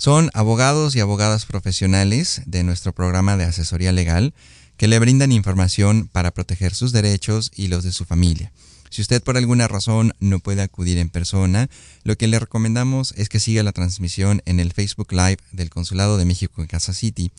Son 0.00 0.30
abogados 0.32 0.96
y 0.96 1.00
abogadas 1.00 1.44
profesionales 1.44 2.40
de 2.46 2.64
nuestro 2.64 2.94
programa 2.94 3.36
de 3.36 3.44
asesoría 3.44 3.92
legal 3.92 4.32
que 4.78 4.88
le 4.88 4.98
brindan 4.98 5.30
información 5.30 6.08
para 6.10 6.30
proteger 6.30 6.74
sus 6.74 6.92
derechos 6.92 7.52
y 7.54 7.68
los 7.68 7.84
de 7.84 7.92
su 7.92 8.06
familia. 8.06 8.50
Si 8.88 9.02
usted 9.02 9.22
por 9.22 9.36
alguna 9.36 9.68
razón 9.68 10.14
no 10.18 10.38
puede 10.38 10.62
acudir 10.62 10.96
en 10.96 11.10
persona, 11.10 11.68
lo 12.02 12.16
que 12.16 12.28
le 12.28 12.38
recomendamos 12.38 13.12
es 13.18 13.28
que 13.28 13.40
siga 13.40 13.62
la 13.62 13.72
transmisión 13.72 14.40
en 14.46 14.58
el 14.58 14.72
Facebook 14.72 15.12
Live 15.12 15.36
del 15.52 15.68
Consulado 15.68 16.16
de 16.16 16.24
México 16.24 16.62
en 16.62 16.66
Casa 16.66 16.94
City, 16.94 17.30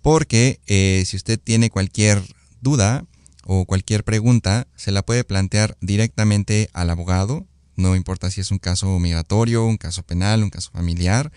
porque 0.00 0.60
eh, 0.68 1.02
si 1.06 1.16
usted 1.16 1.40
tiene 1.42 1.70
cualquier 1.70 2.22
duda 2.60 3.04
o 3.42 3.64
cualquier 3.64 4.04
pregunta, 4.04 4.68
se 4.76 4.92
la 4.92 5.02
puede 5.02 5.24
plantear 5.24 5.76
directamente 5.80 6.70
al 6.72 6.90
abogado, 6.90 7.48
no 7.74 7.96
importa 7.96 8.30
si 8.30 8.40
es 8.40 8.52
un 8.52 8.60
caso 8.60 8.96
migratorio, 9.00 9.64
un 9.64 9.76
caso 9.76 10.04
penal, 10.04 10.44
un 10.44 10.50
caso 10.50 10.70
familiar, 10.70 11.32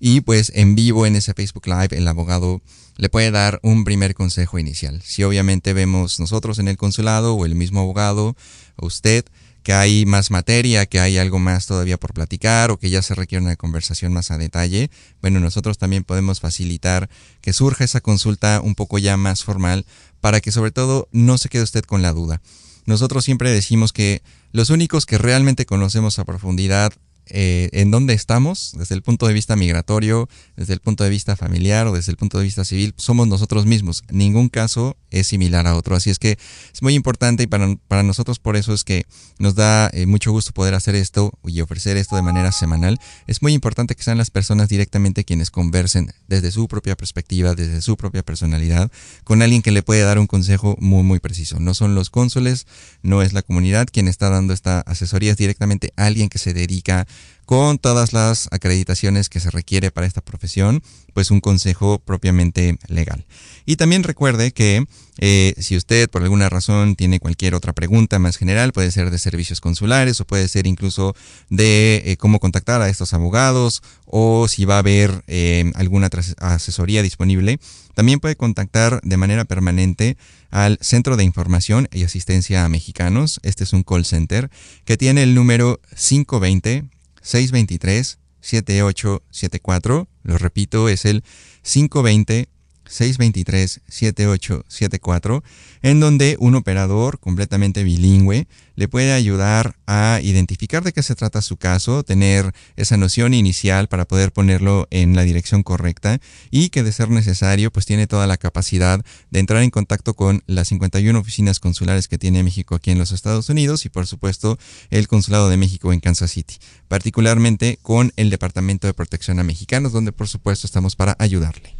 y 0.00 0.20
pues 0.20 0.52
en 0.54 0.74
vivo 0.74 1.06
en 1.06 1.16
ese 1.16 1.34
Facebook 1.34 1.66
Live 1.66 1.96
el 1.96 2.08
abogado 2.08 2.60
le 2.96 3.08
puede 3.08 3.30
dar 3.30 3.60
un 3.62 3.84
primer 3.84 4.14
consejo 4.14 4.58
inicial. 4.58 5.00
Si 5.04 5.22
obviamente 5.22 5.72
vemos 5.72 6.18
nosotros 6.18 6.58
en 6.58 6.68
el 6.68 6.76
consulado 6.76 7.34
o 7.34 7.46
el 7.46 7.54
mismo 7.54 7.80
abogado 7.80 8.36
o 8.76 8.86
usted 8.86 9.24
que 9.62 9.72
hay 9.72 10.06
más 10.06 10.30
materia, 10.30 10.86
que 10.86 10.98
hay 10.98 11.18
algo 11.18 11.38
más 11.38 11.66
todavía 11.66 11.98
por 11.98 12.14
platicar 12.14 12.70
o 12.70 12.78
que 12.78 12.90
ya 12.90 13.02
se 13.02 13.14
requiere 13.14 13.44
una 13.44 13.56
conversación 13.56 14.12
más 14.12 14.30
a 14.30 14.38
detalle, 14.38 14.90
bueno, 15.20 15.40
nosotros 15.40 15.78
también 15.78 16.04
podemos 16.04 16.40
facilitar 16.40 17.10
que 17.40 17.52
surja 17.52 17.84
esa 17.84 18.00
consulta 18.00 18.60
un 18.62 18.74
poco 18.74 18.98
ya 18.98 19.16
más 19.16 19.44
formal 19.44 19.84
para 20.20 20.40
que 20.40 20.52
sobre 20.52 20.70
todo 20.70 21.08
no 21.12 21.38
se 21.38 21.48
quede 21.48 21.64
usted 21.64 21.84
con 21.84 22.02
la 22.02 22.12
duda. 22.12 22.40
Nosotros 22.86 23.24
siempre 23.24 23.50
decimos 23.50 23.92
que 23.92 24.22
los 24.52 24.70
únicos 24.70 25.04
que 25.04 25.18
realmente 25.18 25.66
conocemos 25.66 26.18
a 26.18 26.24
profundidad 26.24 26.94
eh, 27.30 27.68
en 27.72 27.90
dónde 27.90 28.14
estamos, 28.14 28.72
desde 28.76 28.94
el 28.94 29.02
punto 29.02 29.26
de 29.26 29.32
vista 29.32 29.56
migratorio, 29.56 30.28
desde 30.56 30.74
el 30.74 30.80
punto 30.80 31.04
de 31.04 31.10
vista 31.10 31.36
familiar 31.36 31.86
o 31.86 31.92
desde 31.92 32.12
el 32.12 32.16
punto 32.16 32.38
de 32.38 32.44
vista 32.44 32.64
civil, 32.64 32.94
somos 32.96 33.28
nosotros 33.28 33.66
mismos. 33.66 34.02
Ningún 34.10 34.48
caso 34.48 34.96
es 35.10 35.26
similar 35.26 35.66
a 35.66 35.74
otro. 35.74 35.96
Así 35.96 36.10
es 36.10 36.18
que 36.18 36.38
es 36.72 36.82
muy 36.82 36.94
importante 36.94 37.42
y 37.42 37.46
para, 37.46 37.76
para 37.88 38.02
nosotros 38.02 38.38
por 38.38 38.56
eso 38.56 38.74
es 38.74 38.84
que 38.84 39.06
nos 39.38 39.54
da 39.54 39.90
eh, 39.92 40.06
mucho 40.06 40.32
gusto 40.32 40.52
poder 40.52 40.74
hacer 40.74 40.94
esto 40.94 41.32
y 41.46 41.60
ofrecer 41.60 41.96
esto 41.96 42.16
de 42.16 42.22
manera 42.22 42.52
semanal. 42.52 42.98
Es 43.26 43.42
muy 43.42 43.52
importante 43.52 43.94
que 43.94 44.02
sean 44.02 44.18
las 44.18 44.30
personas 44.30 44.68
directamente 44.68 45.24
quienes 45.24 45.50
conversen 45.50 46.12
desde 46.26 46.50
su 46.50 46.68
propia 46.68 46.96
perspectiva, 46.96 47.54
desde 47.54 47.82
su 47.82 47.96
propia 47.96 48.22
personalidad, 48.22 48.90
con 49.24 49.42
alguien 49.42 49.62
que 49.62 49.70
le 49.70 49.82
puede 49.82 50.02
dar 50.02 50.18
un 50.18 50.26
consejo 50.26 50.76
muy, 50.80 51.02
muy 51.02 51.20
preciso. 51.20 51.60
No 51.60 51.74
son 51.74 51.94
los 51.94 52.10
cónsules, 52.10 52.66
no 53.02 53.22
es 53.22 53.32
la 53.32 53.42
comunidad 53.42 53.88
quien 53.90 54.08
está 54.08 54.30
dando 54.30 54.52
esta 54.52 54.80
asesoría, 54.80 55.32
es 55.32 55.36
directamente 55.36 55.92
alguien 55.96 56.28
que 56.28 56.38
se 56.38 56.52
dedica 56.52 57.06
con 57.48 57.78
todas 57.78 58.12
las 58.12 58.46
acreditaciones 58.50 59.30
que 59.30 59.40
se 59.40 59.50
requiere 59.50 59.90
para 59.90 60.06
esta 60.06 60.20
profesión, 60.20 60.82
pues 61.14 61.30
un 61.30 61.40
consejo 61.40 61.98
propiamente 61.98 62.76
legal. 62.88 63.24
Y 63.64 63.76
también 63.76 64.02
recuerde 64.02 64.52
que 64.52 64.84
eh, 65.16 65.54
si 65.56 65.74
usted 65.74 66.10
por 66.10 66.22
alguna 66.22 66.50
razón 66.50 66.94
tiene 66.94 67.20
cualquier 67.20 67.54
otra 67.54 67.72
pregunta 67.72 68.18
más 68.18 68.36
general, 68.36 68.74
puede 68.74 68.90
ser 68.90 69.10
de 69.10 69.18
servicios 69.18 69.62
consulares 69.62 70.20
o 70.20 70.26
puede 70.26 70.46
ser 70.46 70.66
incluso 70.66 71.16
de 71.48 72.02
eh, 72.04 72.18
cómo 72.18 72.38
contactar 72.38 72.82
a 72.82 72.90
estos 72.90 73.14
abogados 73.14 73.82
o 74.04 74.46
si 74.46 74.66
va 74.66 74.74
a 74.74 74.80
haber 74.80 75.24
eh, 75.26 75.72
alguna 75.74 76.10
asesoría 76.40 77.02
disponible, 77.02 77.60
también 77.94 78.20
puede 78.20 78.36
contactar 78.36 79.00
de 79.02 79.16
manera 79.16 79.46
permanente 79.46 80.18
al 80.50 80.76
Centro 80.82 81.16
de 81.16 81.24
Información 81.24 81.88
y 81.92 82.04
Asistencia 82.04 82.66
a 82.66 82.68
Mexicanos. 82.68 83.40
Este 83.42 83.64
es 83.64 83.72
un 83.72 83.84
call 83.84 84.04
center 84.04 84.50
que 84.84 84.98
tiene 84.98 85.22
el 85.22 85.34
número 85.34 85.80
520 85.96 86.97
623-7874. 87.22 90.08
Lo 90.22 90.38
repito, 90.38 90.88
es 90.88 91.04
el 91.04 91.22
520 91.62 92.48
623-7874, 92.88 95.42
en 95.82 96.00
donde 96.00 96.38
un 96.40 96.54
operador 96.54 97.20
completamente 97.20 97.84
bilingüe 97.84 98.46
le 98.78 98.88
puede 98.88 99.12
ayudar 99.12 99.76
a 99.86 100.20
identificar 100.22 100.84
de 100.84 100.92
qué 100.92 101.02
se 101.02 101.16
trata 101.16 101.42
su 101.42 101.56
caso, 101.56 102.04
tener 102.04 102.54
esa 102.76 102.96
noción 102.96 103.34
inicial 103.34 103.88
para 103.88 104.04
poder 104.04 104.32
ponerlo 104.32 104.86
en 104.90 105.16
la 105.16 105.22
dirección 105.22 105.64
correcta 105.64 106.20
y 106.52 106.68
que 106.68 106.84
de 106.84 106.92
ser 106.92 107.10
necesario 107.10 107.72
pues 107.72 107.86
tiene 107.86 108.06
toda 108.06 108.28
la 108.28 108.36
capacidad 108.36 109.04
de 109.30 109.40
entrar 109.40 109.64
en 109.64 109.70
contacto 109.70 110.14
con 110.14 110.44
las 110.46 110.68
51 110.68 111.18
oficinas 111.18 111.58
consulares 111.58 112.06
que 112.06 112.18
tiene 112.18 112.44
México 112.44 112.76
aquí 112.76 112.92
en 112.92 112.98
los 112.98 113.10
Estados 113.10 113.48
Unidos 113.48 113.84
y 113.84 113.88
por 113.88 114.06
supuesto 114.06 114.58
el 114.90 115.08
Consulado 115.08 115.48
de 115.48 115.56
México 115.56 115.92
en 115.92 115.98
Kansas 115.98 116.30
City, 116.30 116.58
particularmente 116.86 117.80
con 117.82 118.12
el 118.16 118.30
Departamento 118.30 118.86
de 118.86 118.94
Protección 118.94 119.40
a 119.40 119.44
Mexicanos 119.44 119.92
donde 119.92 120.12
por 120.12 120.28
supuesto 120.28 120.68
estamos 120.68 120.94
para 120.94 121.16
ayudarle. 121.18 121.77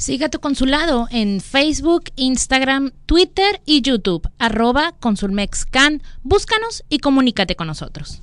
Siga 0.00 0.30
tu 0.30 0.40
consulado 0.40 1.08
en 1.10 1.42
Facebook, 1.42 2.04
Instagram, 2.16 2.92
Twitter 3.04 3.60
y 3.66 3.82
YouTube, 3.82 4.26
arroba 4.38 4.94
consulmexcan. 4.98 6.02
Búscanos 6.22 6.84
y 6.88 7.00
comunícate 7.00 7.54
con 7.54 7.66
nosotros. 7.66 8.22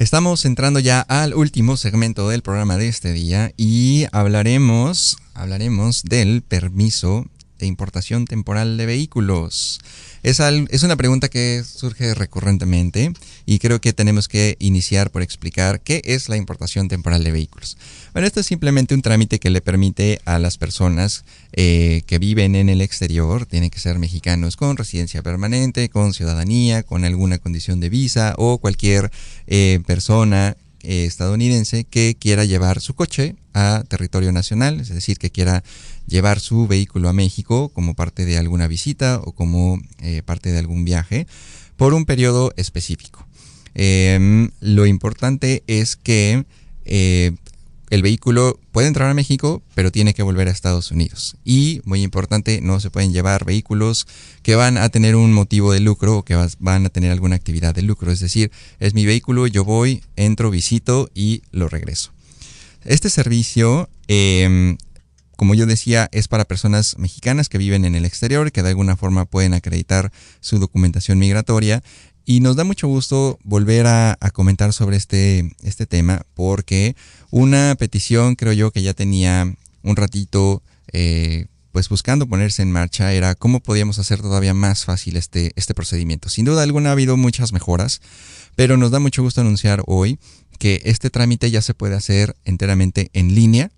Estamos 0.00 0.44
entrando 0.44 0.78
ya 0.78 1.00
al 1.00 1.32
último 1.34 1.78
segmento 1.78 2.28
del 2.28 2.42
programa 2.42 2.76
de 2.76 2.88
este 2.88 3.12
día 3.12 3.52
y 3.56 4.06
hablaremos 4.12 5.18
hablaremos 5.40 6.02
del 6.04 6.42
permiso 6.42 7.26
de 7.58 7.66
importación 7.66 8.24
temporal 8.24 8.76
de 8.76 8.86
vehículos. 8.86 9.80
Es, 10.22 10.40
una 10.82 10.96
pregunta 10.96 11.28
que 11.28 11.62
surge 11.64 12.14
recurrentemente 12.14 13.12
y 13.46 13.58
creo 13.58 13.80
que 13.80 13.92
tenemos 13.92 14.28
que 14.28 14.56
iniciar 14.58 15.10
por 15.10 15.22
explicar 15.22 15.80
qué 15.80 16.02
es 16.04 16.28
la 16.28 16.36
importación 16.36 16.88
temporal 16.88 17.22
de 17.22 17.32
vehículos. 17.32 17.76
Bueno, 18.12 18.26
esto 18.26 18.40
es 18.40 18.46
simplemente 18.46 18.94
un 18.94 19.02
trámite 19.02 19.38
que 19.38 19.50
le 19.50 19.60
permite 19.60 20.20
a 20.24 20.38
las 20.38 20.58
personas 20.58 21.24
eh, 21.52 22.02
que 22.06 22.18
viven 22.18 22.54
en 22.54 22.68
el 22.68 22.80
exterior, 22.80 23.46
tienen 23.46 23.70
que 23.70 23.78
ser 23.78 23.98
mexicanos 23.98 24.56
con 24.56 24.76
residencia 24.76 25.22
permanente, 25.22 25.88
con 25.90 26.14
ciudadanía, 26.14 26.82
con 26.82 27.04
alguna 27.04 27.38
condición 27.38 27.80
de 27.80 27.88
visa 27.88 28.34
o 28.36 28.58
cualquier 28.58 29.10
eh, 29.46 29.80
persona 29.86 30.56
eh, 30.82 31.04
estadounidense 31.04 31.84
que 31.84 32.16
quiera 32.18 32.44
llevar 32.44 32.80
su 32.80 32.94
coche 32.94 33.36
a 33.54 33.84
territorio 33.88 34.32
nacional, 34.32 34.80
es 34.80 34.88
decir, 34.88 35.18
que 35.18 35.30
quiera 35.30 35.62
llevar 36.06 36.40
su 36.40 36.66
vehículo 36.66 37.08
a 37.08 37.12
México 37.12 37.68
como 37.70 37.94
parte 37.94 38.24
de 38.24 38.38
alguna 38.38 38.66
visita 38.68 39.20
o 39.24 39.32
como 39.32 39.80
eh, 40.00 40.22
parte 40.24 40.50
de 40.50 40.58
algún 40.58 40.84
viaje 40.84 41.26
por 41.76 41.94
un 41.94 42.04
periodo 42.04 42.52
específico. 42.56 43.26
Em, 43.74 44.50
lo 44.60 44.86
importante 44.86 45.62
es 45.66 45.96
que 45.96 46.44
eh, 46.84 47.32
el 47.90 48.02
vehículo 48.02 48.58
puede 48.70 48.86
entrar 48.86 49.10
a 49.10 49.14
México, 49.14 49.62
pero 49.74 49.90
tiene 49.90 50.14
que 50.14 50.22
volver 50.22 50.46
a 50.48 50.52
Estados 50.52 50.92
Unidos. 50.92 51.36
Y, 51.44 51.82
muy 51.84 52.02
importante, 52.02 52.60
no 52.62 52.78
se 52.78 52.90
pueden 52.90 53.12
llevar 53.12 53.44
vehículos 53.44 54.06
que 54.42 54.54
van 54.54 54.78
a 54.78 54.88
tener 54.88 55.16
un 55.16 55.32
motivo 55.32 55.72
de 55.72 55.80
lucro 55.80 56.18
o 56.18 56.24
que 56.24 56.36
van 56.60 56.86
a 56.86 56.88
tener 56.88 57.10
alguna 57.10 57.34
actividad 57.34 57.74
de 57.74 57.82
lucro. 57.82 58.12
Es 58.12 58.20
decir, 58.20 58.52
es 58.78 58.94
mi 58.94 59.06
vehículo, 59.06 59.48
yo 59.48 59.64
voy, 59.64 60.02
entro, 60.14 60.50
visito 60.50 61.10
y 61.14 61.42
lo 61.50 61.68
regreso. 61.68 62.12
Este 62.84 63.10
servicio, 63.10 63.90
em, 64.06 64.78
como 65.36 65.54
yo 65.54 65.66
decía, 65.66 66.08
es 66.12 66.28
para 66.28 66.44
personas 66.44 66.96
mexicanas 66.96 67.48
que 67.48 67.58
viven 67.58 67.84
en 67.84 67.96
el 67.96 68.04
exterior, 68.04 68.52
que 68.52 68.62
de 68.62 68.68
alguna 68.68 68.96
forma 68.96 69.24
pueden 69.24 69.52
acreditar 69.52 70.12
su 70.40 70.60
documentación 70.60 71.18
migratoria 71.18 71.82
y 72.24 72.40
nos 72.40 72.56
da 72.56 72.64
mucho 72.64 72.88
gusto 72.88 73.38
volver 73.44 73.86
a, 73.86 74.16
comentar 74.32 74.72
sobre 74.72 74.96
este, 74.96 75.52
este 75.62 75.86
tema 75.86 76.22
porque 76.34 76.94
una 77.30 77.74
petición 77.78 78.36
creo 78.36 78.52
yo 78.52 78.70
que 78.70 78.82
ya 78.82 78.94
tenía 78.94 79.54
un 79.82 79.96
ratito 79.96 80.62
eh, 80.92 81.46
pues 81.72 81.88
buscando 81.88 82.26
ponerse 82.26 82.62
en 82.62 82.72
marcha 82.72 83.12
era 83.12 83.34
cómo 83.34 83.60
podíamos 83.60 83.98
hacer 83.98 84.20
todavía 84.20 84.54
más 84.54 84.84
fácil 84.84 85.16
este, 85.16 85.52
este 85.56 85.74
procedimiento. 85.74 86.28
Sin 86.28 86.44
duda 86.44 86.62
alguna 86.62 86.90
ha 86.90 86.92
habido 86.92 87.16
muchas 87.16 87.52
mejoras, 87.52 88.00
pero 88.56 88.76
nos 88.76 88.90
da 88.90 88.98
mucho 88.98 89.22
gusto 89.22 89.40
anunciar 89.40 89.82
hoy 89.86 90.18
que 90.58 90.82
este 90.84 91.10
trámite 91.10 91.50
ya 91.50 91.62
se 91.62 91.74
puede 91.74 91.94
hacer 91.94 92.36
enteramente 92.44 93.10
en 93.12 93.34
línea 93.34 93.70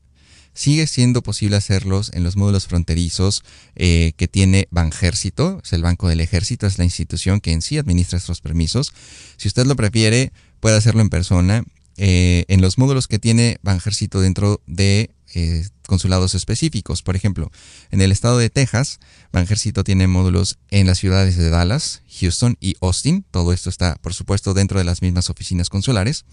sigue 0.54 0.86
siendo 0.86 1.22
posible 1.22 1.56
hacerlos 1.56 2.10
en 2.14 2.24
los 2.24 2.36
módulos 2.36 2.66
fronterizos 2.66 3.42
eh, 3.74 4.12
que 4.16 4.28
tiene 4.28 4.68
Banjército, 4.70 5.60
es 5.64 5.72
el 5.72 5.82
Banco 5.82 6.08
del 6.08 6.20
Ejército, 6.20 6.66
es 6.66 6.78
la 6.78 6.84
institución 6.84 7.40
que 7.40 7.52
en 7.52 7.62
sí 7.62 7.78
administra 7.78 8.18
estos 8.18 8.40
permisos. 8.40 8.92
Si 9.36 9.48
usted 9.48 9.66
lo 9.66 9.76
prefiere, 9.76 10.32
puede 10.60 10.76
hacerlo 10.76 11.00
en 11.00 11.10
persona. 11.10 11.64
Eh, 11.98 12.46
en 12.48 12.62
los 12.62 12.78
módulos 12.78 13.06
que 13.06 13.18
tiene 13.18 13.58
Banjército 13.62 14.22
dentro 14.22 14.62
de 14.66 15.10
eh, 15.34 15.66
consulados 15.86 16.34
específicos. 16.34 17.02
Por 17.02 17.16
ejemplo, 17.16 17.50
en 17.90 18.00
el 18.00 18.12
estado 18.12 18.38
de 18.38 18.50
Texas, 18.50 18.98
Banjército 19.32 19.84
tiene 19.84 20.06
módulos 20.06 20.58
en 20.70 20.86
las 20.86 20.98
ciudades 20.98 21.36
de 21.36 21.50
Dallas, 21.50 22.02
Houston 22.20 22.56
y 22.60 22.76
Austin. 22.80 23.24
Todo 23.30 23.52
esto 23.52 23.68
está, 23.70 23.96
por 24.00 24.14
supuesto, 24.14 24.54
dentro 24.54 24.78
de 24.78 24.84
las 24.84 25.02
mismas 25.02 25.30
oficinas 25.30 25.68
consulares. 25.68 26.24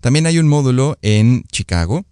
También 0.00 0.26
hay 0.26 0.38
un 0.38 0.48
módulo 0.48 0.98
en 1.02 1.44
Chicago, 1.50 2.04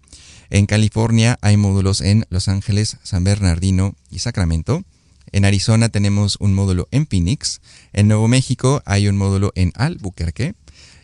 en 0.49 0.65
California 0.65 1.37
hay 1.41 1.57
módulos 1.57 2.01
en 2.01 2.25
Los 2.29 2.47
Ángeles, 2.47 2.97
San 3.03 3.23
Bernardino 3.23 3.95
y 4.11 4.19
Sacramento. 4.19 4.83
En 5.31 5.45
Arizona 5.45 5.89
tenemos 5.89 6.37
un 6.39 6.53
módulo 6.53 6.87
en 6.91 7.07
Phoenix. 7.07 7.61
En 7.93 8.07
Nuevo 8.07 8.27
México 8.27 8.81
hay 8.85 9.07
un 9.07 9.17
módulo 9.17 9.51
en 9.55 9.71
Albuquerque. 9.75 10.55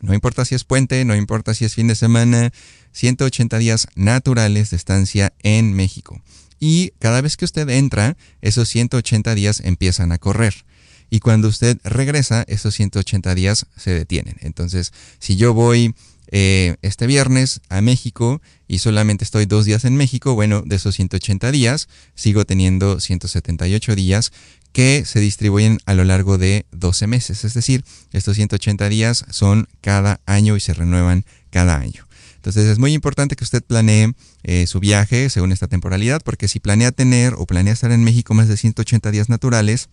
No 0.00 0.14
importa 0.14 0.44
si 0.44 0.54
es 0.54 0.64
puente, 0.64 1.04
no 1.04 1.14
importa 1.14 1.54
si 1.54 1.64
es 1.64 1.74
fin 1.74 1.86
de 1.86 1.94
semana, 1.94 2.52
180 2.92 3.58
días 3.58 3.86
naturales 3.94 4.70
de 4.70 4.76
estancia 4.76 5.32
en 5.42 5.74
México. 5.74 6.20
Y 6.58 6.92
cada 6.98 7.20
vez 7.20 7.36
que 7.36 7.44
usted 7.44 7.68
entra, 7.68 8.16
esos 8.40 8.68
180 8.68 9.34
días 9.34 9.60
empiezan 9.60 10.12
a 10.12 10.18
correr. 10.18 10.54
Y 11.10 11.20
cuando 11.20 11.48
usted 11.48 11.78
regresa, 11.84 12.44
esos 12.48 12.74
180 12.74 13.34
días 13.34 13.66
se 13.76 13.92
detienen. 13.92 14.36
Entonces, 14.40 14.92
si 15.18 15.36
yo 15.36 15.54
voy 15.54 15.94
eh, 16.32 16.76
este 16.80 17.06
viernes 17.06 17.60
a 17.68 17.82
México 17.82 18.40
y 18.66 18.78
solamente 18.78 19.22
estoy 19.22 19.44
dos 19.44 19.66
días 19.66 19.84
en 19.84 19.96
México, 19.96 20.34
bueno, 20.34 20.62
de 20.64 20.76
esos 20.76 20.96
180 20.96 21.52
días 21.52 21.88
sigo 22.14 22.46
teniendo 22.46 23.00
178 23.00 23.94
días 23.94 24.32
que 24.72 25.04
se 25.04 25.20
distribuyen 25.20 25.78
a 25.84 25.92
lo 25.92 26.04
largo 26.04 26.38
de 26.38 26.64
12 26.72 27.06
meses. 27.06 27.44
Es 27.44 27.52
decir, 27.52 27.84
estos 28.12 28.36
180 28.36 28.88
días 28.88 29.26
son 29.30 29.68
cada 29.82 30.20
año 30.24 30.56
y 30.56 30.60
se 30.60 30.72
renuevan 30.72 31.26
cada 31.50 31.76
año. 31.76 32.08
Entonces 32.36 32.64
es 32.64 32.78
muy 32.78 32.94
importante 32.94 33.36
que 33.36 33.44
usted 33.44 33.62
planee 33.62 34.14
eh, 34.42 34.66
su 34.66 34.80
viaje 34.80 35.28
según 35.30 35.52
esta 35.52 35.68
temporalidad, 35.68 36.22
porque 36.24 36.48
si 36.48 36.58
planea 36.58 36.90
tener 36.90 37.34
o 37.36 37.46
planea 37.46 37.74
estar 37.74 37.92
en 37.92 38.02
México 38.02 38.32
más 38.32 38.48
de 38.48 38.56
180 38.56 39.10
días 39.10 39.28
naturales, 39.28 39.90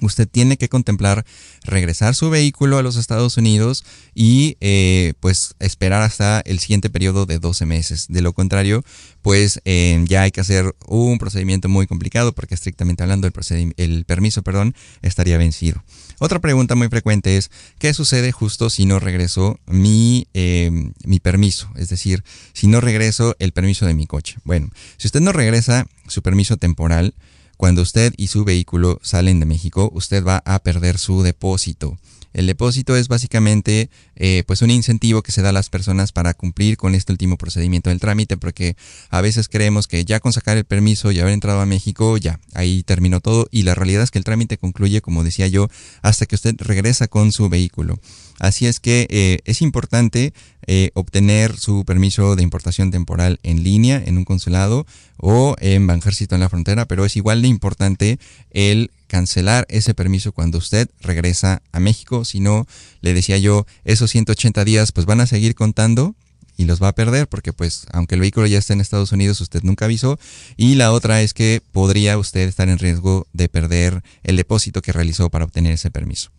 usted 0.00 0.28
tiene 0.28 0.56
que 0.56 0.68
contemplar 0.68 1.24
regresar 1.64 2.14
su 2.14 2.30
vehículo 2.30 2.78
a 2.78 2.82
los 2.82 2.96
Estados 2.96 3.36
Unidos 3.36 3.84
y 4.14 4.56
eh, 4.60 5.14
pues 5.20 5.54
esperar 5.58 6.02
hasta 6.02 6.40
el 6.40 6.58
siguiente 6.58 6.90
periodo 6.90 7.26
de 7.26 7.38
12 7.38 7.66
meses. 7.66 8.06
De 8.08 8.20
lo 8.20 8.32
contrario, 8.32 8.84
pues 9.22 9.60
eh, 9.64 10.04
ya 10.06 10.22
hay 10.22 10.30
que 10.30 10.40
hacer 10.40 10.74
un 10.86 11.18
procedimiento 11.18 11.68
muy 11.68 11.86
complicado 11.86 12.32
porque 12.32 12.54
estrictamente 12.54 13.02
hablando 13.02 13.26
el, 13.26 14.04
permiso 14.04 14.42
perdón, 14.42 14.74
estaría 15.02 15.38
vencido. 15.38 15.82
Otra 16.18 16.40
pregunta 16.40 16.74
muy 16.74 16.88
frecuente 16.88 17.36
es, 17.36 17.50
¿qué 17.78 17.92
sucede 17.92 18.32
justo 18.32 18.70
si 18.70 18.86
no 18.86 18.98
regreso 18.98 19.58
mi, 19.66 20.28
eh, 20.34 20.70
mi 21.04 21.20
permiso? 21.20 21.70
Es 21.76 21.88
decir, 21.88 22.24
si 22.52 22.66
no 22.66 22.80
regreso 22.80 23.36
el 23.38 23.52
permiso 23.52 23.86
de 23.86 23.94
mi 23.94 24.06
coche. 24.06 24.36
Bueno, 24.44 24.70
si 24.96 25.08
usted 25.08 25.20
no 25.20 25.32
regresa 25.32 25.86
su 26.06 26.22
permiso 26.22 26.56
temporal, 26.56 27.14
cuando 27.56 27.82
usted 27.82 28.12
y 28.16 28.28
su 28.28 28.44
vehículo 28.44 28.98
salen 29.02 29.40
de 29.40 29.46
México, 29.46 29.90
usted 29.94 30.24
va 30.24 30.42
a 30.44 30.58
perder 30.60 30.98
su 30.98 31.22
depósito. 31.22 31.98
El 32.36 32.46
depósito 32.46 32.94
es 32.96 33.08
básicamente 33.08 33.88
eh, 34.14 34.44
pues 34.46 34.60
un 34.60 34.70
incentivo 34.70 35.22
que 35.22 35.32
se 35.32 35.40
da 35.40 35.48
a 35.48 35.52
las 35.52 35.70
personas 35.70 36.12
para 36.12 36.34
cumplir 36.34 36.76
con 36.76 36.94
este 36.94 37.10
último 37.10 37.38
procedimiento 37.38 37.88
del 37.88 37.98
trámite, 37.98 38.36
porque 38.36 38.76
a 39.08 39.22
veces 39.22 39.48
creemos 39.48 39.86
que 39.86 40.04
ya 40.04 40.20
con 40.20 40.34
sacar 40.34 40.58
el 40.58 40.66
permiso 40.66 41.12
y 41.12 41.18
haber 41.18 41.32
entrado 41.32 41.62
a 41.62 41.66
México, 41.66 42.18
ya, 42.18 42.38
ahí 42.52 42.82
terminó 42.82 43.20
todo 43.20 43.48
y 43.50 43.62
la 43.62 43.74
realidad 43.74 44.02
es 44.02 44.10
que 44.10 44.18
el 44.18 44.24
trámite 44.24 44.58
concluye, 44.58 45.00
como 45.00 45.24
decía 45.24 45.48
yo, 45.48 45.68
hasta 46.02 46.26
que 46.26 46.34
usted 46.34 46.56
regresa 46.58 47.08
con 47.08 47.32
su 47.32 47.48
vehículo. 47.48 47.98
Así 48.38 48.66
es 48.66 48.80
que 48.80 49.06
eh, 49.10 49.38
es 49.44 49.62
importante 49.62 50.32
eh, 50.66 50.90
obtener 50.94 51.56
su 51.56 51.84
permiso 51.84 52.36
de 52.36 52.42
importación 52.42 52.90
temporal 52.90 53.38
en 53.42 53.62
línea 53.62 54.02
en 54.04 54.18
un 54.18 54.24
consulado 54.24 54.86
o 55.16 55.56
en 55.60 55.86
Banjército 55.86 56.34
en 56.34 56.42
la 56.42 56.48
frontera, 56.48 56.86
pero 56.86 57.04
es 57.04 57.16
igual 57.16 57.42
de 57.42 57.48
importante 57.48 58.18
el 58.50 58.90
cancelar 59.06 59.66
ese 59.68 59.94
permiso 59.94 60.32
cuando 60.32 60.58
usted 60.58 60.88
regresa 61.00 61.62
a 61.72 61.80
México. 61.80 62.24
Si 62.24 62.40
no, 62.40 62.66
le 63.00 63.14
decía 63.14 63.38
yo, 63.38 63.66
esos 63.84 64.10
180 64.10 64.64
días 64.64 64.92
pues 64.92 65.06
van 65.06 65.20
a 65.20 65.26
seguir 65.26 65.54
contando 65.54 66.14
y 66.56 66.64
los 66.64 66.82
va 66.82 66.88
a 66.88 66.94
perder 66.94 67.28
porque 67.28 67.52
pues 67.52 67.86
aunque 67.92 68.14
el 68.14 68.22
vehículo 68.22 68.46
ya 68.46 68.58
esté 68.58 68.72
en 68.72 68.80
Estados 68.80 69.12
Unidos 69.12 69.40
usted 69.40 69.62
nunca 69.62 69.84
avisó 69.84 70.18
y 70.56 70.74
la 70.74 70.92
otra 70.92 71.20
es 71.20 71.34
que 71.34 71.62
podría 71.72 72.16
usted 72.18 72.48
estar 72.48 72.68
en 72.68 72.78
riesgo 72.78 73.26
de 73.32 73.48
perder 73.48 74.02
el 74.22 74.36
depósito 74.36 74.82
que 74.82 74.92
realizó 74.92 75.30
para 75.30 75.44
obtener 75.44 75.72
ese 75.72 75.90
permiso. 75.90 76.30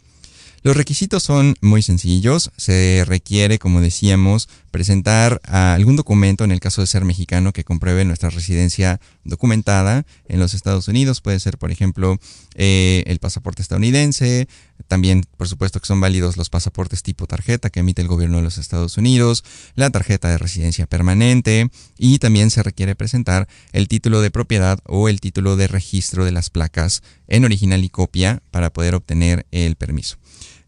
Los 0.64 0.76
requisitos 0.76 1.24
son 1.24 1.56
muy 1.62 1.82
sencillos. 1.82 2.52
Se 2.58 3.04
requiere, 3.06 3.60
como 3.60 3.80
decíamos, 3.80 4.50
presentar 4.72 5.40
algún 5.46 5.96
documento, 5.96 6.44
en 6.44 6.52
el 6.52 6.60
caso 6.60 6.82
de 6.82 6.88
ser 6.88 7.06
mexicano, 7.06 7.54
que 7.54 7.64
compruebe 7.64 8.06
nuestra 8.06 8.30
residencia 8.30 9.00
documentada 9.24 10.06
en 10.28 10.40
los 10.40 10.54
Estados 10.54 10.88
Unidos. 10.88 11.22
Puede 11.22 11.40
ser, 11.40 11.58
por 11.58 11.72
ejemplo, 11.72 12.18
eh, 12.56 13.04
el 13.08 13.20
pasaporte 13.20 13.62
estadounidense. 13.62 14.48
También, 14.88 15.26
por 15.38 15.48
supuesto, 15.48 15.80
que 15.80 15.88
son 15.88 16.00
válidos 16.02 16.38
los 16.38 16.50
pasaportes 16.50 17.04
tipo 17.04 17.28
tarjeta 17.28 17.70
que 17.70 17.80
emite 17.80 18.02
el 18.02 18.08
gobierno 18.08 18.38
de 18.38 18.44
los 18.44 18.58
Estados 18.58 18.98
Unidos, 18.98 19.44
la 19.76 19.90
tarjeta 19.90 20.30
de 20.30 20.38
residencia 20.38 20.86
permanente 20.86 21.70
y 21.98 22.20
también 22.20 22.52
se 22.52 22.64
requiere 22.64 22.96
presentar 22.96 23.48
el 23.72 23.88
título 23.88 24.22
de 24.22 24.32
propiedad 24.32 24.80
o 24.86 25.10
el 25.10 25.20
título 25.20 25.56
de 25.56 25.68
registro 25.68 26.26
de 26.26 26.32
las 26.32 26.50
placas 26.50 27.04
en 27.28 27.46
original 27.46 27.84
y 27.84 27.90
copia 27.90 28.42
para 28.52 28.72
poder 28.72 28.96
obtener 28.96 29.46
el 29.52 29.76
permiso. 29.76 30.18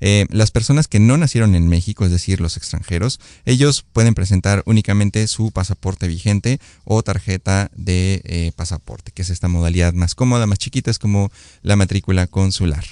Eh, 0.02 0.26
las 0.30 0.52
personas 0.52 0.88
que 0.88 1.00
no 1.00 1.18
nacieron 1.18 1.56
en 1.56 1.68
México, 1.68 2.06
es 2.06 2.12
decir, 2.12 2.40
los 2.40 2.58
extranjeros, 2.58 3.20
ellos 3.46 3.86
pueden 3.92 4.14
presentar 4.14 4.64
únicamente 4.66 5.28
su 5.28 5.52
pasaporte 5.52 6.08
vigente 6.08 6.60
o 6.86 7.04
tarjeta 7.04 7.70
de 7.76 8.22
eh, 8.24 8.52
pasaporte, 8.56 9.12
que 9.12 9.24
es 9.24 9.30
esta 9.30 9.48
modalidad 9.48 9.94
más 9.94 10.16
cómoda, 10.16 10.48
más 10.48 10.60
chiquita, 10.60 10.90
es 10.90 11.00
como 11.00 11.32
la 11.62 11.76
matrícula 11.76 12.28
consular. 12.28 12.86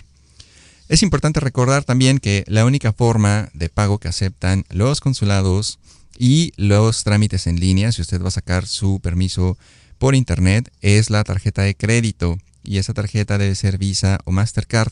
Es 0.90 1.04
importante 1.04 1.40
recordar 1.40 1.84
también 1.84 2.20
que 2.20 2.44
la 2.48 2.66
única 2.66 2.94
forma 2.94 3.50
de 3.54 3.70
pago 3.70 4.00
que 4.00 4.08
aceptan 4.08 4.66
los 4.70 5.02
consulados 5.02 5.80
y 6.18 6.54
los 6.56 7.04
trámites 7.04 7.48
en 7.48 7.60
línea, 7.60 7.92
si 7.92 8.02
usted 8.02 8.22
va 8.22 8.30
a 8.30 8.32
sacar 8.32 8.66
su 8.68 9.00
permiso 9.02 9.58
por 9.98 10.16
internet, 10.16 10.72
es 10.82 11.10
la 11.10 11.24
tarjeta 11.24 11.64
de 11.64 11.76
crédito 11.76 12.38
y 12.64 12.78
esa 12.78 12.94
tarjeta 12.94 13.38
debe 13.38 13.56
ser 13.56 13.78
Visa 13.78 14.20
o 14.26 14.32
Mastercard. 14.32 14.92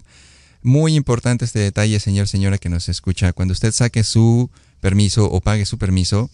Muy 0.65 0.95
importante 0.95 1.45
este 1.45 1.59
detalle, 1.59 1.99
señor, 1.99 2.27
señora 2.27 2.57
que 2.57 2.69
nos 2.69 2.89
escucha. 2.89 3.33
Cuando 3.33 3.51
usted 3.51 3.71
saque 3.71 4.03
su 4.03 4.49
permiso 4.81 5.25
o 5.25 5.39
pague 5.39 5.63
su 5.63 5.77
permiso, 5.77 6.31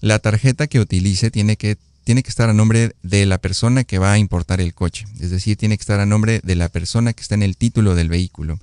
la 0.00 0.18
tarjeta 0.18 0.66
que 0.66 0.80
utilice 0.80 1.30
tiene 1.30 1.58
que, 1.58 1.76
tiene 2.02 2.22
que 2.22 2.30
estar 2.30 2.48
a 2.48 2.54
nombre 2.54 2.96
de 3.02 3.26
la 3.26 3.36
persona 3.36 3.84
que 3.84 3.98
va 3.98 4.12
a 4.12 4.18
importar 4.18 4.62
el 4.62 4.72
coche. 4.72 5.04
Es 5.20 5.30
decir, 5.30 5.58
tiene 5.58 5.76
que 5.76 5.82
estar 5.82 6.00
a 6.00 6.06
nombre 6.06 6.40
de 6.42 6.54
la 6.54 6.70
persona 6.70 7.12
que 7.12 7.20
está 7.20 7.34
en 7.34 7.42
el 7.42 7.58
título 7.58 7.94
del 7.94 8.08
vehículo 8.08 8.58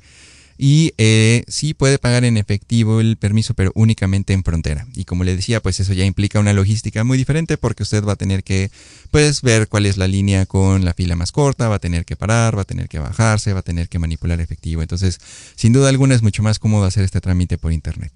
y 0.57 0.93
eh, 0.97 1.43
sí 1.47 1.73
puede 1.73 1.97
pagar 1.97 2.25
en 2.25 2.37
efectivo 2.37 3.01
el 3.01 3.17
permiso, 3.17 3.53
pero 3.53 3.71
únicamente 3.75 4.33
en 4.33 4.43
frontera. 4.43 4.85
Y 4.93 5.05
como 5.05 5.23
le 5.23 5.35
decía, 5.35 5.61
pues 5.61 5.79
eso 5.79 5.93
ya 5.93 6.05
implica 6.05 6.39
una 6.39 6.53
logística 6.53 7.03
muy 7.03 7.17
diferente 7.17 7.57
porque 7.57 7.83
usted 7.83 8.03
va 8.03 8.13
a 8.13 8.17
tener 8.17 8.43
que 8.43 8.69
pues 9.11 9.41
ver 9.41 9.67
cuál 9.67 9.85
es 9.85 9.97
la 9.97 10.07
línea 10.07 10.45
con 10.45 10.85
la 10.85 10.93
fila 10.93 11.15
más 11.15 11.31
corta, 11.31 11.69
va 11.69 11.75
a 11.75 11.79
tener 11.79 12.05
que 12.05 12.15
parar, 12.15 12.57
va 12.57 12.61
a 12.61 12.65
tener 12.65 12.87
que 12.87 12.99
bajarse, 12.99 13.53
va 13.53 13.59
a 13.59 13.63
tener 13.63 13.89
que 13.89 13.99
manipular 13.99 14.39
efectivo. 14.39 14.81
Entonces, 14.81 15.19
sin 15.55 15.73
duda 15.73 15.89
alguna 15.89 16.15
es 16.15 16.21
mucho 16.21 16.43
más 16.43 16.59
cómodo 16.59 16.85
hacer 16.85 17.03
este 17.03 17.21
trámite 17.21 17.57
por 17.57 17.73
internet. 17.73 18.11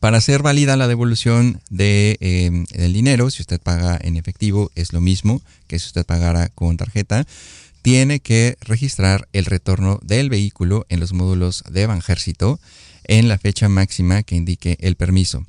Para 0.00 0.18
hacer 0.18 0.42
válida 0.42 0.76
la 0.76 0.86
devolución 0.86 1.62
de, 1.70 2.66
del 2.74 2.92
dinero, 2.92 3.30
si 3.30 3.40
usted 3.40 3.58
paga 3.58 3.98
en 4.02 4.18
efectivo, 4.18 4.70
es 4.74 4.92
lo 4.92 5.00
mismo 5.00 5.40
que 5.66 5.78
si 5.78 5.86
usted 5.86 6.04
pagara 6.04 6.50
con 6.50 6.76
tarjeta 6.76 7.26
tiene 7.84 8.20
que 8.20 8.56
registrar 8.62 9.28
el 9.34 9.44
retorno 9.44 10.00
del 10.02 10.30
vehículo 10.30 10.86
en 10.88 11.00
los 11.00 11.12
módulos 11.12 11.62
de 11.68 11.86
Banjército 11.86 12.58
en 13.04 13.28
la 13.28 13.36
fecha 13.36 13.68
máxima 13.68 14.22
que 14.22 14.36
indique 14.36 14.78
el 14.80 14.96
permiso. 14.96 15.44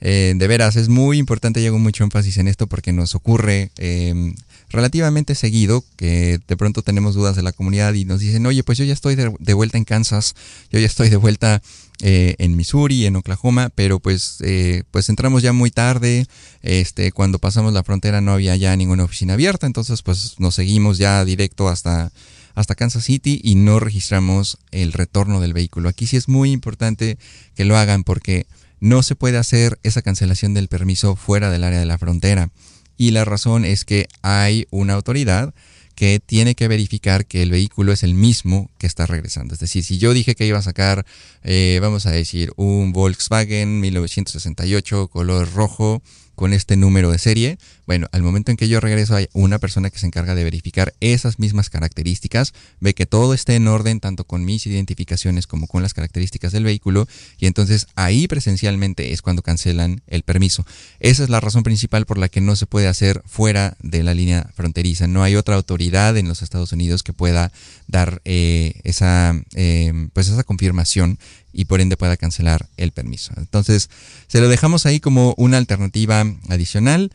Eh, 0.00 0.34
de 0.36 0.46
veras, 0.46 0.76
es 0.76 0.88
muy 0.88 1.18
importante 1.18 1.60
y 1.60 1.66
hago 1.66 1.78
mucho 1.78 2.04
énfasis 2.04 2.38
en 2.38 2.48
esto 2.48 2.66
porque 2.66 2.92
nos 2.92 3.14
ocurre 3.14 3.70
em, 3.78 4.34
relativamente 4.70 5.34
seguido 5.34 5.84
que 5.96 6.38
de 6.46 6.56
pronto 6.56 6.82
tenemos 6.82 7.14
dudas 7.14 7.34
de 7.36 7.42
la 7.42 7.52
comunidad 7.52 7.94
y 7.94 8.04
nos 8.04 8.20
dicen, 8.20 8.46
oye, 8.46 8.62
pues 8.62 8.78
yo 8.78 8.84
ya 8.84 8.92
estoy 8.92 9.16
de 9.16 9.54
vuelta 9.54 9.78
en 9.78 9.84
Kansas, 9.84 10.34
yo 10.70 10.78
ya 10.78 10.86
estoy 10.86 11.08
de 11.08 11.16
vuelta 11.16 11.62
eh, 12.00 12.36
en 12.38 12.56
Missouri, 12.56 13.06
en 13.06 13.16
Oklahoma, 13.16 13.70
pero 13.74 13.98
pues, 13.98 14.36
eh, 14.42 14.84
pues 14.92 15.08
entramos 15.08 15.42
ya 15.42 15.52
muy 15.52 15.72
tarde, 15.72 16.26
este, 16.62 17.10
cuando 17.10 17.40
pasamos 17.40 17.72
la 17.72 17.82
frontera 17.82 18.20
no 18.20 18.32
había 18.32 18.54
ya 18.54 18.76
ninguna 18.76 19.02
oficina 19.02 19.34
abierta, 19.34 19.66
entonces 19.66 20.02
pues 20.02 20.36
nos 20.38 20.54
seguimos 20.54 20.98
ya 20.98 21.24
directo 21.24 21.68
hasta, 21.68 22.12
hasta 22.54 22.76
Kansas 22.76 23.02
City 23.02 23.40
y 23.42 23.56
no 23.56 23.80
registramos 23.80 24.58
el 24.70 24.92
retorno 24.92 25.40
del 25.40 25.54
vehículo. 25.54 25.88
Aquí 25.88 26.06
sí 26.06 26.16
es 26.16 26.28
muy 26.28 26.52
importante 26.52 27.18
que 27.56 27.64
lo 27.64 27.76
hagan 27.76 28.04
porque 28.04 28.46
no 28.80 29.02
se 29.02 29.14
puede 29.14 29.38
hacer 29.38 29.78
esa 29.82 30.02
cancelación 30.02 30.54
del 30.54 30.68
permiso 30.68 31.16
fuera 31.16 31.50
del 31.50 31.64
área 31.64 31.80
de 31.80 31.86
la 31.86 31.98
frontera. 31.98 32.50
Y 32.96 33.12
la 33.12 33.24
razón 33.24 33.64
es 33.64 33.84
que 33.84 34.08
hay 34.22 34.66
una 34.70 34.94
autoridad 34.94 35.54
que 35.94 36.20
tiene 36.20 36.54
que 36.54 36.68
verificar 36.68 37.26
que 37.26 37.42
el 37.42 37.50
vehículo 37.50 37.92
es 37.92 38.04
el 38.04 38.14
mismo 38.14 38.70
que 38.78 38.86
está 38.86 39.04
regresando. 39.06 39.54
Es 39.54 39.60
decir, 39.60 39.82
si 39.82 39.98
yo 39.98 40.12
dije 40.12 40.36
que 40.36 40.46
iba 40.46 40.58
a 40.58 40.62
sacar, 40.62 41.04
eh, 41.42 41.78
vamos 41.82 42.06
a 42.06 42.12
decir, 42.12 42.52
un 42.54 42.92
Volkswagen 42.92 43.80
1968 43.80 45.08
color 45.08 45.52
rojo, 45.52 46.00
con 46.38 46.52
este 46.52 46.76
número 46.76 47.10
de 47.10 47.18
serie. 47.18 47.58
Bueno, 47.84 48.06
al 48.12 48.22
momento 48.22 48.52
en 48.52 48.56
que 48.56 48.68
yo 48.68 48.78
regreso 48.78 49.16
hay 49.16 49.28
una 49.32 49.58
persona 49.58 49.90
que 49.90 49.98
se 49.98 50.06
encarga 50.06 50.36
de 50.36 50.44
verificar 50.44 50.94
esas 51.00 51.40
mismas 51.40 51.68
características, 51.68 52.54
ve 52.78 52.94
que 52.94 53.06
todo 53.06 53.34
esté 53.34 53.56
en 53.56 53.66
orden 53.66 53.98
tanto 53.98 54.22
con 54.22 54.44
mis 54.44 54.64
identificaciones 54.68 55.48
como 55.48 55.66
con 55.66 55.82
las 55.82 55.94
características 55.94 56.52
del 56.52 56.62
vehículo 56.62 57.08
y 57.38 57.46
entonces 57.46 57.88
ahí 57.96 58.28
presencialmente 58.28 59.12
es 59.12 59.20
cuando 59.20 59.42
cancelan 59.42 60.00
el 60.06 60.22
permiso. 60.22 60.64
Esa 61.00 61.24
es 61.24 61.28
la 61.28 61.40
razón 61.40 61.64
principal 61.64 62.06
por 62.06 62.18
la 62.18 62.28
que 62.28 62.40
no 62.40 62.54
se 62.54 62.66
puede 62.66 62.86
hacer 62.86 63.20
fuera 63.26 63.76
de 63.82 64.04
la 64.04 64.14
línea 64.14 64.48
fronteriza. 64.54 65.08
No 65.08 65.24
hay 65.24 65.34
otra 65.34 65.56
autoridad 65.56 66.16
en 66.16 66.28
los 66.28 66.42
Estados 66.42 66.70
Unidos 66.70 67.02
que 67.02 67.12
pueda 67.12 67.50
dar 67.88 68.22
eh, 68.24 68.80
esa, 68.84 69.34
eh, 69.56 69.92
pues 70.12 70.28
esa 70.28 70.44
confirmación 70.44 71.18
y 71.52 71.64
por 71.64 71.80
ende 71.80 71.96
pueda 71.96 72.16
cancelar 72.16 72.68
el 72.76 72.92
permiso. 72.92 73.32
Entonces, 73.36 73.90
se 74.26 74.40
lo 74.40 74.48
dejamos 74.48 74.86
ahí 74.86 75.00
como 75.00 75.34
una 75.36 75.56
alternativa 75.56 76.24
adicional. 76.48 77.10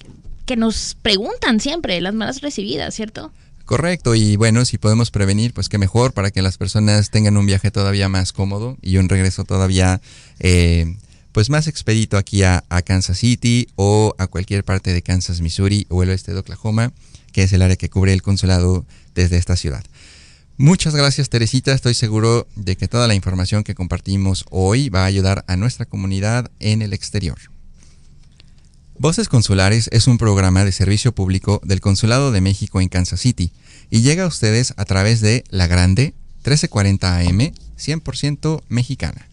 que 0.46 0.56
nos 0.56 0.96
preguntan 1.02 1.60
siempre, 1.60 2.00
las 2.00 2.14
más 2.14 2.40
recibidas, 2.40 2.94
¿cierto? 2.94 3.30
Correcto, 3.68 4.14
y 4.14 4.36
bueno, 4.36 4.64
si 4.64 4.78
podemos 4.78 5.10
prevenir, 5.10 5.52
pues 5.52 5.68
qué 5.68 5.76
mejor 5.76 6.14
para 6.14 6.30
que 6.30 6.40
las 6.40 6.56
personas 6.56 7.10
tengan 7.10 7.36
un 7.36 7.44
viaje 7.44 7.70
todavía 7.70 8.08
más 8.08 8.32
cómodo 8.32 8.78
y 8.80 8.96
un 8.96 9.10
regreso 9.10 9.44
todavía 9.44 10.00
eh, 10.38 10.96
pues 11.32 11.50
más 11.50 11.68
expedito 11.68 12.16
aquí 12.16 12.44
a, 12.44 12.64
Kansas 12.86 13.18
City 13.18 13.68
o 13.76 14.14
a 14.16 14.26
cualquier 14.26 14.64
parte 14.64 14.94
de 14.94 15.02
Kansas, 15.02 15.42
Missouri 15.42 15.84
o 15.90 16.02
el 16.02 16.08
oeste 16.08 16.32
de 16.32 16.38
Oklahoma, 16.38 16.94
que 17.30 17.42
es 17.42 17.52
el 17.52 17.60
área 17.60 17.76
que 17.76 17.90
cubre 17.90 18.14
el 18.14 18.22
consulado 18.22 18.86
desde 19.14 19.36
esta 19.36 19.54
ciudad. 19.54 19.84
Muchas 20.56 20.94
gracias 20.94 21.28
Teresita, 21.28 21.74
estoy 21.74 21.92
seguro 21.92 22.48
de 22.56 22.74
que 22.74 22.88
toda 22.88 23.06
la 23.06 23.14
información 23.14 23.64
que 23.64 23.74
compartimos 23.74 24.46
hoy 24.48 24.88
va 24.88 25.02
a 25.02 25.04
ayudar 25.04 25.44
a 25.46 25.58
nuestra 25.58 25.84
comunidad 25.84 26.50
en 26.58 26.80
el 26.80 26.94
exterior. 26.94 27.38
Voces 29.00 29.28
Consulares 29.28 29.88
es 29.92 30.08
un 30.08 30.18
programa 30.18 30.64
de 30.64 30.72
servicio 30.72 31.12
público 31.12 31.60
del 31.62 31.80
Consulado 31.80 32.32
de 32.32 32.40
México 32.40 32.80
en 32.80 32.88
Kansas 32.88 33.20
City 33.20 33.52
y 33.90 34.02
llega 34.02 34.24
a 34.24 34.26
ustedes 34.26 34.74
a 34.76 34.84
través 34.86 35.20
de 35.20 35.44
La 35.50 35.68
Grande 35.68 36.14
1340 36.38 37.18
AM 37.18 37.52
100% 37.78 38.62
mexicana. 38.68 39.28